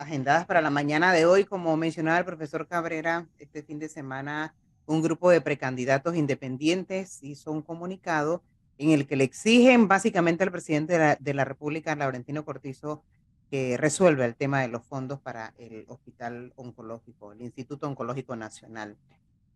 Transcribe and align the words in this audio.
agendadas 0.00 0.46
para 0.46 0.60
la 0.60 0.70
mañana 0.70 1.12
de 1.12 1.26
hoy. 1.26 1.44
Como 1.44 1.76
mencionaba 1.76 2.18
el 2.18 2.24
profesor 2.24 2.66
Cabrera, 2.66 3.26
este 3.38 3.62
fin 3.62 3.78
de 3.78 3.88
semana 3.88 4.54
un 4.86 5.02
grupo 5.02 5.30
de 5.30 5.40
precandidatos 5.40 6.16
independientes 6.16 7.22
hizo 7.22 7.52
un 7.52 7.62
comunicado 7.62 8.42
en 8.78 8.90
el 8.90 9.06
que 9.06 9.16
le 9.16 9.24
exigen 9.24 9.86
básicamente 9.86 10.42
al 10.42 10.50
presidente 10.50 10.94
de 10.94 10.98
la, 10.98 11.16
de 11.20 11.34
la 11.34 11.44
República, 11.44 11.94
Laurentino 11.94 12.44
Cortizo, 12.44 13.04
que 13.50 13.76
resuelva 13.76 14.24
el 14.24 14.36
tema 14.36 14.62
de 14.62 14.68
los 14.68 14.84
fondos 14.84 15.20
para 15.20 15.52
el 15.58 15.84
Hospital 15.88 16.52
Oncológico, 16.56 17.32
el 17.32 17.42
Instituto 17.42 17.86
Oncológico 17.86 18.36
Nacional. 18.36 18.96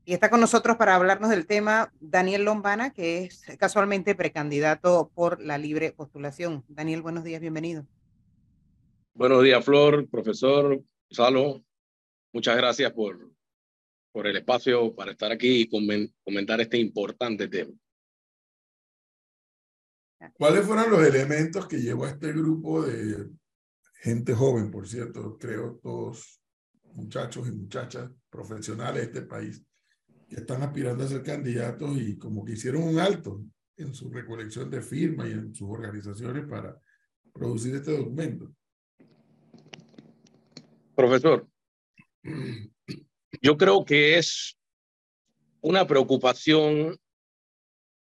Y 0.05 0.13
está 0.13 0.29
con 0.29 0.41
nosotros 0.41 0.77
para 0.77 0.95
hablarnos 0.95 1.31
del 1.31 1.47
tema 1.47 1.91
Daniel 2.01 2.45
Lombana, 2.45 2.91
que 2.91 3.25
es 3.25 3.43
casualmente 3.59 4.15
precandidato 4.15 5.11
por 5.15 5.41
la 5.41 5.57
libre 5.57 5.93
postulación. 5.93 6.63
Daniel, 6.69 7.01
buenos 7.01 7.25
días, 7.25 7.41
bienvenido. 7.41 7.87
Buenos 9.17 9.45
días, 9.45 9.65
Flor, 9.65 10.09
profesor, 10.11 10.83
Salo. 11.09 11.65
Muchas 12.33 12.57
gracias 12.57 12.93
por, 12.93 13.31
por 14.11 14.27
el 14.27 14.37
espacio 14.37 14.93
para 14.93 15.13
estar 15.13 15.31
aquí 15.31 15.61
y 15.61 16.13
comentar 16.25 16.61
este 16.61 16.79
importante 16.79 17.47
tema. 17.47 17.73
¿Cuáles 20.33 20.67
fueron 20.67 20.91
los 20.91 21.07
elementos 21.07 21.69
que 21.69 21.81
llevó 21.81 22.07
a 22.07 22.11
este 22.11 22.33
grupo 22.33 22.83
de 22.83 23.31
gente 24.01 24.35
joven, 24.35 24.73
por 24.73 24.89
cierto, 24.89 25.39
creo 25.39 25.79
todos 25.81 26.43
muchachos 26.95 27.47
y 27.47 27.53
muchachas 27.53 28.11
profesionales 28.29 28.97
de 28.97 29.07
este 29.07 29.23
país, 29.23 29.65
que 30.29 30.37
están 30.37 30.61
aspirando 30.65 31.05
a 31.05 31.09
ser 31.09 31.23
candidatos 31.23 31.97
y 31.99 32.19
como 32.19 32.45
que 32.45 32.55
hicieron 32.55 32.83
un 32.83 32.99
alto 32.99 33.45
en 33.77 33.95
su 33.95 34.11
recolección 34.11 34.69
de 34.71 34.83
firmas 34.83 35.29
y 35.29 35.33
en 35.33 35.55
sus 35.55 35.71
organizaciones 35.71 36.49
para 36.49 36.77
producir 37.33 37.77
este 37.77 37.97
documento. 37.97 38.53
Profesor, 40.95 41.49
yo 43.43 43.57
creo 43.57 43.85
que 43.85 44.19
es 44.19 44.57
una 45.61 45.87
preocupación 45.87 46.99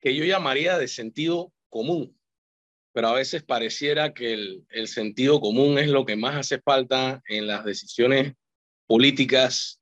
que 0.02 0.16
yo 0.16 0.25
llamaría 0.25 0.77
de 0.77 0.88
sentido 0.88 1.53
común, 1.69 2.19
pero 2.91 3.08
a 3.08 3.13
veces 3.13 3.41
pareciera 3.43 4.13
que 4.13 4.33
el, 4.33 4.88
sentido 4.88 5.39
común 5.39 5.80
es 5.80 5.88
lo 5.88 6.05
que 6.05 6.17
más 6.17 6.35
hace 6.35 6.59
falta 6.59 7.21
en 7.27 7.47
las 7.47 7.63
decisiones 7.63 8.33
políticas 8.86 9.81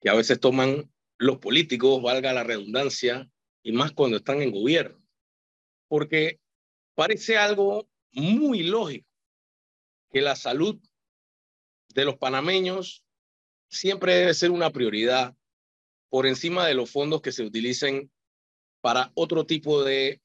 que 0.00 0.08
a 0.08 0.14
veces 0.14 0.38
toman 0.38 0.90
los 1.18 1.38
políticos, 1.38 2.00
valga 2.00 2.32
la 2.32 2.44
redundancia, 2.44 3.28
y 3.62 3.72
más 3.72 3.92
cuando 3.92 4.18
están 4.18 4.40
en 4.40 4.52
gobierno. 4.52 5.02
Porque 5.88 6.38
parece 6.94 7.36
algo 7.36 7.88
muy 8.12 8.62
lógico 8.62 9.08
que 10.12 10.20
la 10.20 10.36
salud 10.36 10.78
de 11.96 12.04
los 12.04 12.18
panameños 12.18 13.02
siempre 13.68 14.14
debe 14.14 14.34
ser 14.34 14.50
una 14.50 14.70
prioridad 14.70 15.34
por 16.10 16.26
encima 16.26 16.66
de 16.66 16.74
los 16.74 16.90
fondos 16.90 17.22
que 17.22 17.32
se 17.32 17.42
utilicen 17.42 18.12
para 18.82 19.10
otro 19.14 19.46
tipo 19.46 19.82
de, 19.82 20.20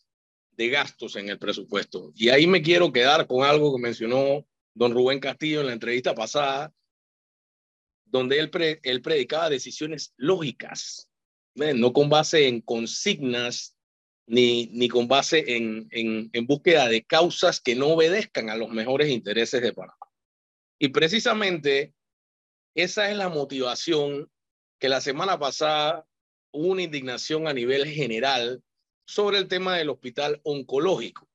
de 0.52 0.70
gastos 0.70 1.16
en 1.16 1.30
el 1.30 1.40
presupuesto. 1.40 2.12
Y 2.14 2.30
ahí 2.30 2.46
me 2.46 2.62
quiero 2.62 2.92
quedar 2.92 3.26
con 3.26 3.46
algo 3.46 3.74
que 3.74 3.82
mencionó 3.82 4.46
don 4.74 4.94
Rubén 4.94 5.22
Castillo 5.22 5.62
en 5.62 5.68
la 5.68 5.74
entrevista 5.74 6.14
pasada, 6.14 6.74
donde 8.06 8.38
él, 8.40 8.52
él 8.84 9.02
predicaba 9.02 9.50
decisiones 9.50 10.14
lógicas, 10.18 11.10
no 11.56 11.94
con 11.94 12.10
base 12.10 12.48
en 12.48 12.60
consignas 12.60 13.78
ni, 14.28 14.68
ni 14.68 14.90
con 14.90 15.08
base 15.08 15.56
en, 15.56 15.88
en, 15.92 16.30
en 16.34 16.48
búsqueda 16.48 16.90
de 16.90 17.04
causas 17.04 17.62
que 17.62 17.76
no 17.76 17.88
obedezcan 17.88 18.50
a 18.50 18.58
los 18.58 18.70
mejores 18.70 19.10
intereses 19.10 19.62
de 19.62 19.74
Panamá. 19.74 20.01
Y 20.84 20.88
precisamente 20.88 21.94
esa 22.74 23.12
es 23.12 23.16
la 23.16 23.30
motivación 23.30 24.32
que 24.80 24.90
la 24.90 25.00
semana 25.00 25.38
pasada 25.38 26.08
hubo 26.52 26.70
una 26.70 26.82
indignación 26.82 27.48
a 27.48 27.54
nivel 27.54 27.86
general 27.86 28.64
sobre 29.06 29.38
el 29.38 29.48
tema 29.48 29.78
del 29.78 29.92
hospital 29.92 30.42
oncológico, 30.44 31.30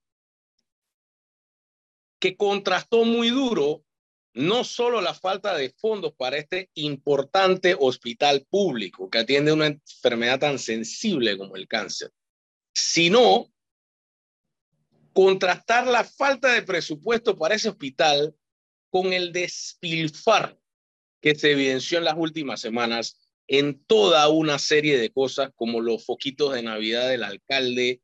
que 2.19 2.37
contrastó 2.37 3.05
muy 3.05 3.31
duro 3.31 3.85
no 4.35 4.65
solo 4.65 5.01
la 5.01 5.15
falta 5.15 5.57
de 5.57 5.71
fondos 5.71 6.13
para 6.15 6.39
este 6.39 6.69
importante 6.75 7.77
hospital 7.79 8.45
público 8.51 9.09
que 9.09 9.19
atiende 9.19 9.53
una 9.53 9.67
enfermedad 9.67 10.41
tan 10.41 10.59
sensible 10.59 11.39
como 11.39 11.55
el 11.55 11.69
cáncer, 11.69 12.11
sino 12.75 13.47
contrastar 15.13 15.87
la 15.87 16.03
falta 16.03 16.53
de 16.53 16.63
presupuesto 16.63 17.39
para 17.39 17.55
ese 17.55 17.69
hospital 17.69 18.36
con 18.97 19.13
el 19.13 19.31
despilfar 19.31 20.59
que 21.21 21.35
se 21.35 21.53
evidenció 21.53 21.99
en 21.99 22.05
las 22.05 22.15
últimas 22.17 22.63
semanas 22.63 23.29
en 23.47 23.85
toda 23.85 24.27
una 24.31 24.59
serie 24.59 24.97
de 24.97 25.11
cosas 25.11 25.51
como 25.55 25.83
los 25.83 26.07
foquitos 26.07 26.55
de 26.55 26.63
Navidad 26.63 27.07
del 27.11 27.23
alcalde, 27.23 28.01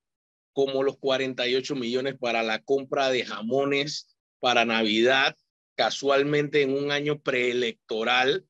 como 0.52 0.82
los 0.82 0.98
48 0.98 1.76
millones 1.76 2.16
para 2.20 2.42
la 2.42 2.58
compra 2.58 3.08
de 3.08 3.24
jamones 3.24 4.18
para 4.38 4.66
Navidad, 4.66 5.34
casualmente 5.76 6.60
en 6.60 6.76
un 6.76 6.90
año 6.90 7.22
preelectoral 7.22 8.44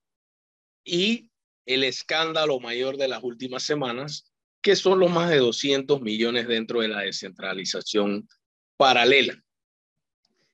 y 0.85 1.31
el 1.65 1.85
escándalo 1.85 2.59
mayor 2.59 2.97
de 2.97 3.07
las 3.07 3.23
últimas 3.23 3.63
semanas, 3.63 4.33
que 4.61 4.75
son 4.75 4.99
los 4.99 5.13
más 5.13 5.31
de 5.31 5.37
200 5.37 6.01
millones 6.01 6.49
dentro 6.49 6.81
de 6.81 6.89
la 6.89 7.03
descentralización 7.03 8.29
paralela. 8.77 9.41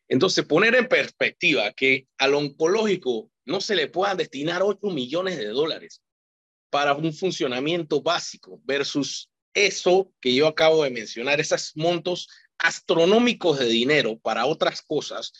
Entonces, 0.09 0.45
poner 0.45 0.75
en 0.75 0.89
perspectiva 0.89 1.73
que 1.73 2.07
al 2.19 2.35
oncológico 2.35 3.31
no 3.45 3.61
se 3.61 3.75
le 3.75 3.89
puedan 3.89 4.17
destinar 4.17 4.63
8 4.63 4.89
millones 4.89 5.37
de 5.37 5.49
dólares 5.49 6.03
para 6.71 6.95
un 6.95 7.13
funcionamiento 7.13 8.03
básico 8.03 8.61
versus 8.65 9.31
eso 9.55 10.13
que 10.21 10.35
yo 10.35 10.47
acabo 10.47 10.85
de 10.85 10.91
mencionar, 10.91 11.41
esos 11.41 11.73
montos 11.75 12.29
astronómicos 12.59 13.59
de 13.59 13.67
dinero 13.67 14.19
para 14.19 14.47
otras 14.47 14.83
cosas, 14.83 15.33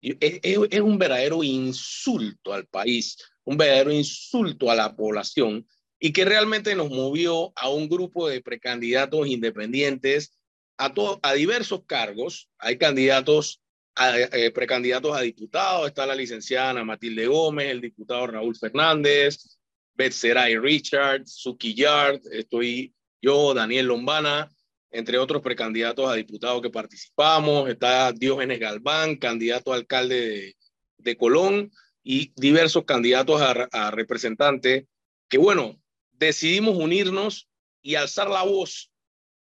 es, 0.00 0.80
un 0.80 0.98
verdadero 0.98 1.42
insulto 1.42 2.52
al 2.52 2.66
país, 2.66 3.16
un 3.44 3.56
verdadero 3.56 3.92
insulto 3.92 4.70
a 4.70 4.74
la 4.74 4.94
población 4.94 5.66
y 5.98 6.12
que 6.12 6.24
realmente 6.24 6.74
nos 6.74 6.90
movió 6.90 7.52
a 7.56 7.70
un 7.70 7.88
grupo 7.88 8.28
de 8.28 8.42
precandidatos 8.42 9.26
independientes 9.26 10.38
a, 10.76 10.92
a 11.22 11.32
diversos 11.32 11.84
cargos. 11.86 12.50
Hay 12.58 12.76
candidatos, 12.76 13.62
a, 13.94 14.18
eh, 14.18 14.50
precandidatos 14.50 15.16
a 15.16 15.20
diputados, 15.20 15.86
está 15.86 16.06
la 16.06 16.14
licenciada 16.14 16.70
Ana 16.70 16.84
Matilde 16.84 17.26
Gómez, 17.26 17.70
el 17.70 17.80
diputado 17.80 18.26
Raúl 18.26 18.56
Fernández, 18.56 19.58
Betseray 19.94 20.58
Richard, 20.58 21.26
Suki 21.26 21.74
Yard, 21.74 22.20
estoy 22.32 22.92
yo, 23.20 23.54
Daniel 23.54 23.86
Lombana, 23.86 24.50
entre 24.90 25.18
otros 25.18 25.42
precandidatos 25.42 26.08
a 26.08 26.14
diputados 26.14 26.62
que 26.62 26.70
participamos, 26.70 27.68
está 27.68 28.12
Diógenes 28.12 28.58
Galván, 28.58 29.16
candidato 29.16 29.72
a 29.72 29.76
alcalde 29.76 30.56
de, 30.98 31.16
Colón, 31.16 31.70
y 32.02 32.32
diversos 32.36 32.84
candidatos 32.84 33.40
a, 33.40 33.68
a 33.72 33.90
representantes 33.90 34.84
que, 35.28 35.38
bueno, 35.38 35.80
decidimos 36.12 36.76
unirnos 36.76 37.48
y 37.82 37.94
alzar 37.94 38.28
la 38.28 38.42
voz, 38.42 38.90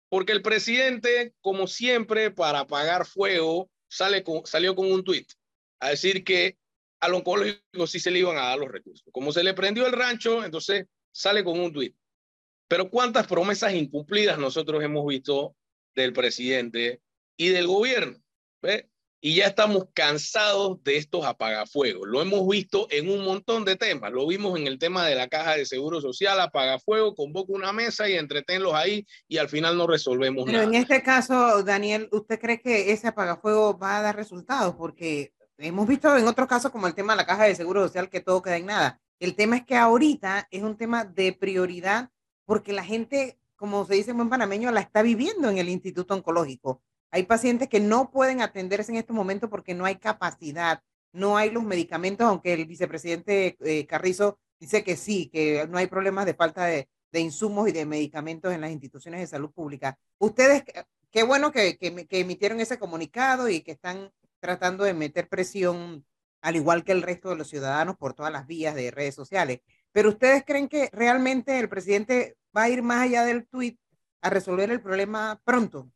porque 0.09 0.33
el 0.33 0.43
presidente, 0.43 1.35
como 1.41 1.67
siempre, 1.67 2.31
para 2.31 2.61
apagar 2.61 3.07
fuego, 3.07 3.71
sale 3.95 4.25
con, 4.25 4.45
salió 4.45 4.75
con 4.75 4.91
un 4.91 5.05
tuit 5.05 5.31
a 5.81 5.91
decir 5.91 6.25
que 6.25 6.59
al 7.01 7.15
oncológico 7.15 7.87
sí 7.87 8.01
se 8.01 8.11
le 8.11 8.19
iban 8.19 8.37
a 8.37 8.49
dar 8.49 8.59
los 8.59 8.71
recursos. 8.71 9.07
Como 9.13 9.31
se 9.31 9.45
le 9.45 9.55
prendió 9.55 9.87
el 9.87 9.93
rancho, 9.93 10.45
entonces 10.45 10.87
sale 11.13 11.45
con 11.45 11.61
un 11.61 11.73
tuit. 11.73 11.95
Pero 12.67 12.91
cuántas 12.91 13.27
promesas 13.27 13.75
incumplidas 13.75 14.39
nosotros 14.39 14.83
hemos 14.83 15.07
visto 15.07 15.55
del 15.95 16.13
presidente 16.13 17.03
y 17.37 17.49
del 17.49 17.67
gobierno. 17.67 18.19
Y 19.27 19.37
ya 19.37 19.47
estamos 19.47 19.87
cansados 19.95 20.85
de 20.85 20.99
estos 20.99 21.25
apagafuegos. 21.25 22.07
Lo 22.07 22.21
hemos 22.21 22.47
visto 22.47 22.87
en 22.91 23.09
un 23.09 23.25
montón 23.25 23.65
de 23.65 23.75
temas. 23.75 24.13
Lo 24.13 24.27
vimos 24.27 24.61
en 24.61 24.67
el 24.67 24.79
tema 24.79 25.07
de 25.07 25.15
la 25.15 25.29
caja 25.29 25.57
de 25.57 25.65
seguro 25.65 26.03
social, 26.03 26.39
apagafuego, 26.39 27.15
convoca 27.15 27.55
una 27.55 27.73
mesa 27.73 28.07
y 28.07 28.17
entretenlos 28.17 28.75
ahí 28.75 29.07
y 29.27 29.39
al 29.39 29.49
final 29.49 29.79
no 29.79 29.87
resolvemos 29.87 30.45
Pero 30.45 30.59
nada. 30.59 30.69
en 30.69 30.75
este 30.75 31.03
caso, 31.03 31.63
Daniel, 31.63 32.11
¿usted 32.13 32.39
cree 32.39 32.61
que 32.61 32.93
ese 32.93 33.09
apagafuego 33.09 33.79
va 33.79 33.97
a 33.97 34.03
dar 34.03 34.15
resultados? 34.15 34.75
Porque 34.75 35.33
hemos 35.57 35.89
visto 35.89 36.15
en 36.19 36.27
otros 36.27 36.47
casos 36.47 36.71
como 36.71 36.87
el 36.87 36.95
tema 36.95 37.15
de 37.15 37.17
la 37.17 37.27
caja 37.27 37.45
de 37.45 37.55
seguro 37.55 37.81
social 37.83 38.11
que 38.11 38.21
todo 38.21 38.43
queda 38.43 38.59
en 38.59 38.67
nada. 38.67 39.01
El 39.19 39.37
tema 39.37 39.57
es 39.57 39.65
que 39.65 39.77
ahorita 39.77 40.49
es 40.51 40.63
un 40.63 40.77
tema 40.77 41.07
de 41.07 41.33
prioridad 41.33 42.11
porque 42.45 42.75
la 42.75 42.85
gente, 42.85 43.39
como 43.57 43.87
se 43.87 43.95
dice 43.95 44.11
en 44.11 44.19
buen 44.19 44.29
panameño, 44.29 44.71
la 44.71 44.81
está 44.81 45.01
viviendo 45.01 45.49
en 45.49 45.57
el 45.57 45.71
Instituto 45.71 46.13
Oncológico. 46.13 46.83
Hay 47.15 47.23
pacientes 47.23 47.69
que 47.69 47.79
no 47.79 48.11
pueden 48.11 48.41
atenderse 48.41 48.91
en 48.91 48.99
este 48.99 49.13
momento 49.13 49.49
porque 49.49 49.73
no 49.73 49.85
hay 49.85 49.95
capacidad, 49.99 50.83
no 51.13 51.37
hay 51.37 51.49
los 51.51 51.63
medicamentos, 51.63 52.27
aunque 52.27 52.55
el 52.55 52.67
vicepresidente 52.67 53.57
eh, 53.61 53.87
Carrizo 53.87 54.41
dice 54.59 54.83
que 54.83 54.97
sí, 54.97 55.31
que 55.33 55.65
no 55.69 55.79
hay 55.79 55.87
problemas 55.87 56.27
de 56.27 56.35
falta 56.35 56.65
de, 56.65 56.89
insumos 57.13 57.69
y 57.69 57.73
de 57.73 57.87
medicamentos 57.87 58.53
en 58.53 58.63
las 58.63 58.73
instituciones 58.73 59.21
de 59.21 59.29
salud 59.29 59.53
pública. 59.53 59.97
Ustedes, 60.19 60.65
qué 61.13 61.23
bueno 61.23 61.53
que, 61.53 61.79
que, 61.79 62.19
emitieron 62.19 62.59
ese 62.59 62.81
comunicado 62.81 63.49
y 63.49 63.61
que 63.61 63.71
están 63.71 64.11
tratando 64.41 64.83
de 64.83 64.95
meter 64.95 65.29
presión 65.29 66.05
al 66.43 66.57
igual 66.57 66.83
que 66.83 66.91
el 66.91 67.03
resto 67.03 67.29
de 67.31 67.37
los 67.37 67.49
ciudadanos 67.49 67.97
por 67.97 68.15
todas 68.15 68.33
las 68.33 68.49
vías 68.49 68.75
de 68.75 68.91
redes 68.91 69.15
sociales. 69.15 69.61
Pero 69.93 70.09
ustedes 70.09 70.43
creen 70.45 70.67
que 70.67 70.91
realmente 70.93 71.61
el 71.61 71.69
presidente 71.69 72.37
va 72.57 72.63
a 72.63 72.71
ir 72.71 72.83
más 72.83 73.03
allá 73.03 73.23
del 73.23 73.47
tweet 73.47 73.79
a 74.21 74.31
resolver 74.31 74.69
el 74.73 74.81
problema 74.81 75.41
pronto, 75.45 75.93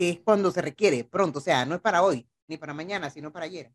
que 0.00 0.08
es 0.08 0.20
cuando 0.20 0.50
se 0.50 0.62
requiere, 0.62 1.04
pronto, 1.04 1.40
o 1.40 1.42
sea, 1.42 1.66
no 1.66 1.74
es 1.74 1.80
para 1.82 2.02
hoy 2.02 2.26
ni 2.48 2.56
para 2.56 2.72
mañana, 2.72 3.10
sino 3.10 3.30
para 3.30 3.44
ayer. 3.44 3.70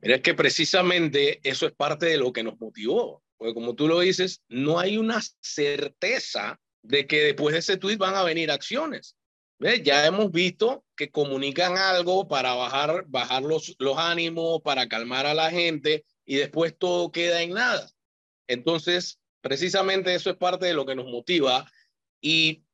Mira, 0.00 0.16
es 0.16 0.20
que 0.20 0.34
precisamente 0.34 1.38
eso 1.48 1.64
es 1.64 1.72
parte 1.72 2.06
de 2.06 2.16
lo 2.16 2.32
que 2.32 2.42
nos 2.42 2.58
motivó, 2.58 3.22
porque 3.36 3.54
como 3.54 3.76
tú 3.76 3.86
lo 3.86 4.00
dices, 4.00 4.42
no 4.48 4.80
hay 4.80 4.98
una 4.98 5.20
certeza 5.40 6.60
de 6.82 7.06
que 7.06 7.22
después 7.22 7.52
de 7.52 7.60
ese 7.60 7.76
tweet 7.76 7.98
van 7.98 8.16
a 8.16 8.24
venir 8.24 8.50
acciones. 8.50 9.16
¿Ves? 9.60 9.80
Ya 9.84 10.04
hemos 10.06 10.32
visto 10.32 10.84
que 10.96 11.12
comunican 11.12 11.78
algo 11.78 12.26
para 12.26 12.54
bajar, 12.54 13.04
bajar 13.06 13.44
los, 13.44 13.76
los 13.78 13.96
ánimos, 13.96 14.60
para 14.62 14.88
calmar 14.88 15.24
a 15.24 15.34
la 15.34 15.52
gente 15.52 16.04
y 16.26 16.34
después 16.34 16.76
todo 16.76 17.12
queda 17.12 17.42
en 17.42 17.50
nada. 17.50 17.88
Entonces, 18.48 19.20
precisamente 19.40 20.12
eso 20.16 20.30
es 20.30 20.36
parte 20.36 20.66
de 20.66 20.74
lo 20.74 20.84
que 20.84 20.96
nos 20.96 21.06
motiva. 21.06 21.70
Y 22.20 22.64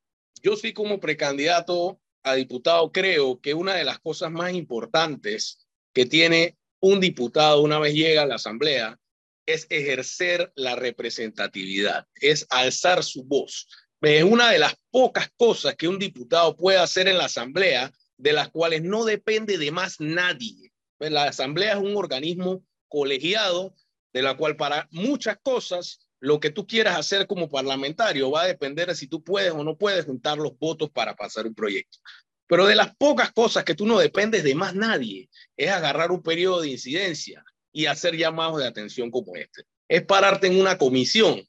yo 0.41 0.57
sí 0.57 0.73
como 0.73 1.01
precandidato 1.01 2.01
a 2.23 2.35
diputado 2.35 2.93
creo 2.93 3.41
que 3.41 3.55
una 3.55 3.75
de 3.75 3.85
las 3.85 3.99
cosas 3.99 4.31
más 4.31 4.53
importantes 4.53 5.67
que 5.93 6.07
tiene 6.07 6.57
un 6.81 7.01
diputado 7.01 7.63
una 7.63 7.79
vez 7.79 7.95
llega 7.95 8.23
a 8.23 8.27
la 8.27 8.37
asamblea 8.37 8.99
es 9.47 9.67
ejercer 9.71 10.53
la 10.57 10.77
representatividad, 10.77 12.07
es 12.21 12.47
alzar 12.51 13.03
su 13.03 13.25
voz. 13.25 13.67
Es 14.03 14.23
una 14.23 14.51
de 14.51 14.59
las 14.59 14.77
pocas 14.91 15.31
cosas 15.37 15.75
que 15.75 15.89
un 15.89 15.99
diputado 15.99 16.55
puede 16.57 16.79
hacer 16.79 17.09
en 17.09 17.19
la 17.19 17.25
asamblea 17.25 17.91
de 18.19 18.33
las 18.33 18.51
cuales 18.51 18.83
no 18.83 19.05
depende 19.05 19.57
de 19.57 19.71
más 19.71 20.01
nadie. 20.01 20.73
La 20.99 21.25
asamblea 21.25 21.73
es 21.73 21.79
un 21.79 21.97
organismo 21.97 22.63
colegiado 22.89 23.75
de 24.13 24.23
la 24.23 24.37
cual 24.37 24.57
para 24.57 24.87
muchas 24.91 25.39
cosas 25.43 26.08
lo 26.21 26.41
que 26.41 26.51
tú 26.51 26.67
quieras 26.67 26.99
hacer 26.99 27.27
como 27.27 27.49
parlamentario 27.49 28.31
va 28.31 28.43
a 28.43 28.47
depender 28.47 28.89
de 28.89 28.95
si 28.95 29.07
tú 29.07 29.23
puedes 29.23 29.53
o 29.53 29.65
no 29.65 29.77
puedes 29.77 30.05
juntar 30.05 30.39
los 30.39 30.59
votos 30.59 30.91
para 30.91 31.15
pasar 31.15 31.47
un 31.47 31.55
proyecto. 31.55 31.99
Pero 32.47 32.67
de 32.67 32.75
las 32.75 32.95
pocas 32.97 33.31
cosas 33.33 33.65
que 33.65 33.75
tú 33.75 33.87
no 33.87 33.99
dependes 33.99 34.43
de 34.43 34.55
más 34.55 34.75
nadie 34.75 35.29
es 35.57 35.71
agarrar 35.71 36.11
un 36.11 36.23
periodo 36.23 36.63
de 36.63 36.71
incidencia 36.71 37.45
y 37.73 37.87
hacer 37.87 38.17
llamados 38.17 38.59
de 38.59 38.67
atención 38.67 39.11
como 39.11 39.37
este. 39.37 39.65
Es 39.87 40.05
pararte 40.05 40.47
en 40.47 40.61
una 40.61 40.79
comisión 40.79 41.43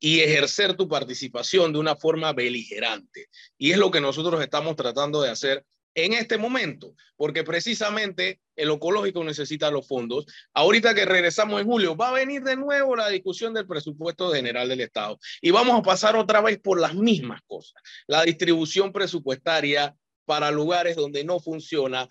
y 0.00 0.20
ejercer 0.20 0.74
tu 0.74 0.88
participación 0.88 1.72
de 1.72 1.78
una 1.78 1.96
forma 1.96 2.32
beligerante. 2.32 3.28
Y 3.58 3.72
es 3.72 3.78
lo 3.78 3.90
que 3.90 4.00
nosotros 4.00 4.40
estamos 4.40 4.76
tratando 4.76 5.20
de 5.20 5.30
hacer 5.30 5.64
en 6.04 6.12
este 6.12 6.38
momento, 6.38 6.94
porque 7.16 7.42
precisamente 7.42 8.40
el 8.54 8.70
oncológico 8.70 9.24
necesita 9.24 9.70
los 9.70 9.88
fondos. 9.88 10.26
Ahorita 10.54 10.94
que 10.94 11.04
regresamos 11.04 11.60
en 11.60 11.66
julio, 11.66 11.96
va 11.96 12.10
a 12.10 12.12
venir 12.12 12.42
de 12.42 12.56
nuevo 12.56 12.94
la 12.94 13.08
discusión 13.08 13.52
del 13.52 13.66
presupuesto 13.66 14.30
general 14.32 14.68
del 14.68 14.80
Estado 14.80 15.18
y 15.40 15.50
vamos 15.50 15.78
a 15.78 15.82
pasar 15.82 16.14
otra 16.14 16.40
vez 16.40 16.58
por 16.60 16.80
las 16.80 16.94
mismas 16.94 17.40
cosas. 17.46 17.82
La 18.06 18.22
distribución 18.22 18.92
presupuestaria 18.92 19.96
para 20.24 20.52
lugares 20.52 20.94
donde 20.94 21.24
no 21.24 21.40
funciona. 21.40 22.06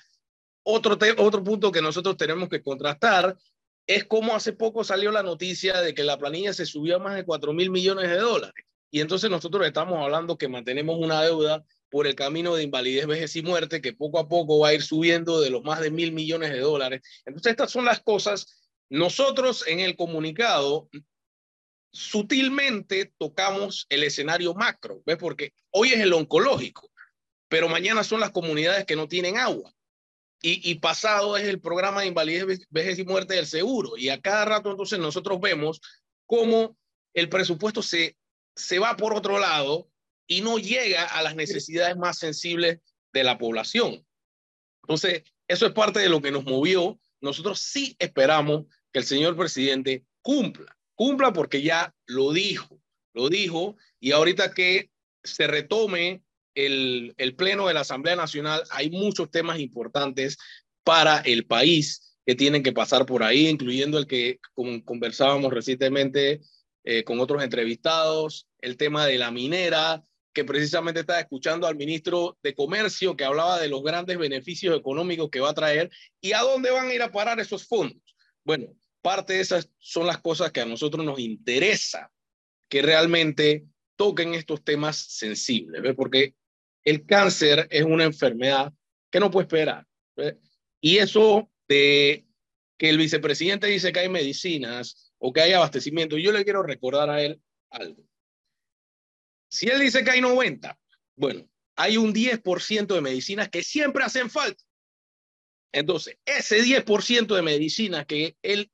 Otro, 0.64 0.98
otro 1.18 1.44
punto 1.44 1.72
que 1.72 1.82
nosotros 1.82 2.18
tenemos 2.18 2.50
que 2.50 2.62
contrastar 2.62 3.38
es 3.86 4.04
cómo 4.04 4.36
hace 4.36 4.52
poco 4.52 4.84
salió 4.84 5.12
la 5.12 5.24
noticia 5.24 5.80
de 5.80 5.94
que 5.94 6.04
la 6.04 6.18
planilla 6.18 6.52
se 6.52 6.66
subió 6.66 6.98
a 6.98 7.00
más 7.00 7.16
de 7.16 7.24
4 7.24 7.54
mil 7.54 7.70
millones 7.70 8.10
de 8.10 8.18
dólares. 8.18 8.66
Y 8.92 9.00
entonces 9.00 9.30
nosotros 9.30 9.66
estamos 9.66 10.04
hablando 10.04 10.38
que 10.38 10.50
mantenemos 10.50 10.98
una 11.00 11.22
deuda 11.22 11.64
por 11.90 12.08
el 12.08 12.16
camino 12.16 12.56
de 12.56 12.64
invalidez, 12.64 13.08
vejez 13.08 13.36
y 13.36 13.42
muerte, 13.42 13.82
que 13.82 13.94
poco 13.94 14.20
a 14.20 14.28
poco 14.28 14.60
va 14.60 14.70
a 14.70 14.74
ir 14.74 14.84
subiendo 14.84 15.42
de 15.42 15.50
los 15.50 15.64
más 15.64 15.80
de 15.80 15.92
mil 15.92 16.12
millones 16.12 16.52
de 16.52 16.60
dólares. 16.60 17.02
Entonces, 17.26 17.52
estas 17.52 17.72
son 17.72 17.86
las 17.86 18.02
cosas. 18.02 18.62
Nosotros 18.90 19.66
en 19.68 19.80
el 19.80 19.96
comunicado 19.96 20.90
sutilmente 21.92 23.14
tocamos 23.18 23.86
el 23.90 24.04
escenario 24.04 24.54
macro, 24.54 25.02
¿ves? 25.06 25.18
Porque 25.18 25.54
hoy 25.72 25.90
es 25.90 26.00
el 26.00 26.14
oncológico, 26.14 26.92
pero 27.48 27.70
mañana 27.70 28.04
son 28.04 28.20
las 28.20 28.32
comunidades 28.32 28.86
que 28.86 28.96
no 28.96 29.08
tienen 29.08 29.38
agua. 29.38 29.74
Y, 30.40 30.76
pasado 30.76 31.36
es 31.36 31.46
el 31.46 31.60
programa 31.60 32.02
de 32.02 32.08
invalidez, 32.08 32.68
vejez 32.70 33.00
y 33.00 33.04
muerte 33.04 33.34
del 33.34 33.48
seguro. 33.48 33.98
Y 33.98 34.10
a 34.10 34.22
cada 34.22 34.46
rato 34.46 34.70
entonces 34.70 35.00
nosotros 35.00 35.42
vemos 35.42 35.82
cómo 36.28 36.78
el 37.16 37.28
presupuesto 37.28 37.82
se, 37.82 38.16
se 38.56 38.78
va 38.78 38.96
por 38.96 39.16
otro 39.16 39.40
lado 39.40 39.90
y 40.28 40.42
no 40.42 40.60
llega 40.60 41.06
a 41.06 41.22
las 41.24 41.36
necesidades 41.36 41.98
más 41.98 42.20
sensibles 42.20 42.80
de 43.14 43.24
la 43.24 43.38
población. 43.38 44.06
Entonces, 44.84 45.24
eso 45.48 45.66
es 45.66 45.72
parte 45.74 46.00
de 46.00 46.10
lo 46.10 46.22
que 46.22 46.32
nos 46.32 46.44
movió. 46.44 47.00
Nosotros 47.22 47.60
sí 47.60 47.96
esperamos 48.00 48.66
que 48.92 49.00
el 49.00 49.06
señor 49.06 49.36
presidente 49.36 50.06
cumpla, 50.22 50.78
cumpla 50.96 51.34
porque 51.34 51.62
ya 51.62 51.94
lo 52.06 52.34
dijo, 52.34 52.82
lo 53.14 53.30
dijo, 53.30 53.76
y 54.00 54.12
ahorita 54.12 54.54
que 54.54 54.92
se 55.24 55.48
retome 55.48 56.24
el, 56.56 57.14
el 57.18 57.36
Pleno 57.36 57.68
de 57.68 57.74
la 57.74 57.82
Asamblea 57.82 58.16
Nacional, 58.16 58.64
hay 58.72 58.90
muchos 58.90 59.32
temas 59.32 59.60
importantes 59.60 60.38
para 60.84 61.20
el 61.20 61.46
país 61.46 62.18
que 62.26 62.36
tienen 62.36 62.62
que 62.62 62.74
pasar 62.74 63.06
por 63.06 63.24
ahí, 63.24 63.48
incluyendo 63.48 63.98
el 63.98 64.06
que 64.06 64.40
como 64.54 64.84
conversábamos 64.84 65.54
recientemente 65.54 66.42
eh, 66.84 67.04
con 67.04 67.20
otros 67.20 67.42
entrevistados, 67.42 68.48
el 68.60 68.78
tema 68.78 69.06
de 69.06 69.18
la 69.18 69.32
minera, 69.32 70.04
que 70.34 70.44
precisamente 70.44 71.00
estaba 71.00 71.20
escuchando 71.20 71.66
al 71.68 71.76
ministro 71.76 72.38
de 72.44 72.54
Comercio 72.54 73.16
que 73.16 73.26
hablaba 73.26 73.60
de 73.60 73.70
los 73.70 73.84
grandes 73.84 74.18
beneficios 74.18 74.78
económicos 74.78 75.30
que 75.32 75.40
va 75.40 75.50
a 75.50 75.56
traer 75.56 75.90
y 76.22 76.34
a 76.34 76.42
dónde 76.42 76.72
van 76.72 76.88
a 76.88 76.94
ir 76.94 77.02
a 77.02 77.12
parar 77.12 77.40
esos 77.40 77.68
fondos. 77.68 78.02
Bueno, 78.44 78.68
parte 79.02 79.34
de 79.34 79.42
esas 79.42 79.72
son 79.80 80.06
las 80.06 80.20
cosas 80.20 80.52
que 80.52 80.62
a 80.62 80.66
nosotros 80.66 81.04
nos 81.06 81.20
interesa 81.20 82.12
que 82.70 82.82
realmente 82.82 83.66
toquen 83.96 84.34
estos 84.34 84.64
temas 84.64 84.98
sensibles, 84.98 85.82
porque 85.96 86.36
el 86.84 87.06
cáncer 87.06 87.68
es 87.72 87.84
una 87.84 88.04
enfermedad 88.04 88.72
que 89.10 89.20
no 89.20 89.32
puede 89.32 89.46
esperar. 89.46 89.86
Y 90.80 90.98
eso 90.98 91.50
de 91.68 92.26
que 92.78 92.90
el 92.90 92.98
vicepresidente 92.98 93.68
dice 93.68 93.92
que 93.92 94.00
hay 94.00 94.10
medicinas 94.10 95.12
o 95.18 95.34
que 95.34 95.42
hay 95.42 95.54
abastecimiento, 95.54 96.18
yo 96.18 96.32
le 96.32 96.44
quiero 96.44 96.62
recordar 96.64 97.10
a 97.10 97.22
él 97.22 97.42
algo. 97.72 98.04
Si 99.50 99.68
él 99.68 99.80
dice 99.80 100.04
que 100.04 100.12
hay 100.12 100.22
90, 100.22 100.78
bueno, 101.16 101.50
hay 101.76 101.98
un 101.98 102.14
10% 102.14 102.88
de 102.88 103.02
medicinas 103.02 103.50
que 103.50 103.64
siempre 103.64 104.04
hacen 104.04 104.30
falta. 104.30 104.64
Entonces, 105.72 106.18
ese 106.26 106.62
10% 106.64 107.36
de 107.36 107.42
medicinas 107.42 108.06
que 108.06 108.36
él, 108.42 108.72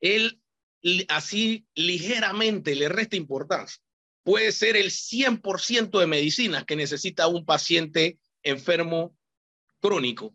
él 0.00 0.42
así 1.08 1.66
ligeramente 1.74 2.74
le 2.74 2.88
resta 2.88 3.16
importancia, 3.16 3.82
puede 4.24 4.52
ser 4.52 4.76
el 4.76 4.90
100% 4.90 5.98
de 5.98 6.06
medicinas 6.06 6.64
que 6.64 6.76
necesita 6.76 7.26
un 7.28 7.44
paciente 7.44 8.18
enfermo 8.42 9.16
crónico, 9.80 10.34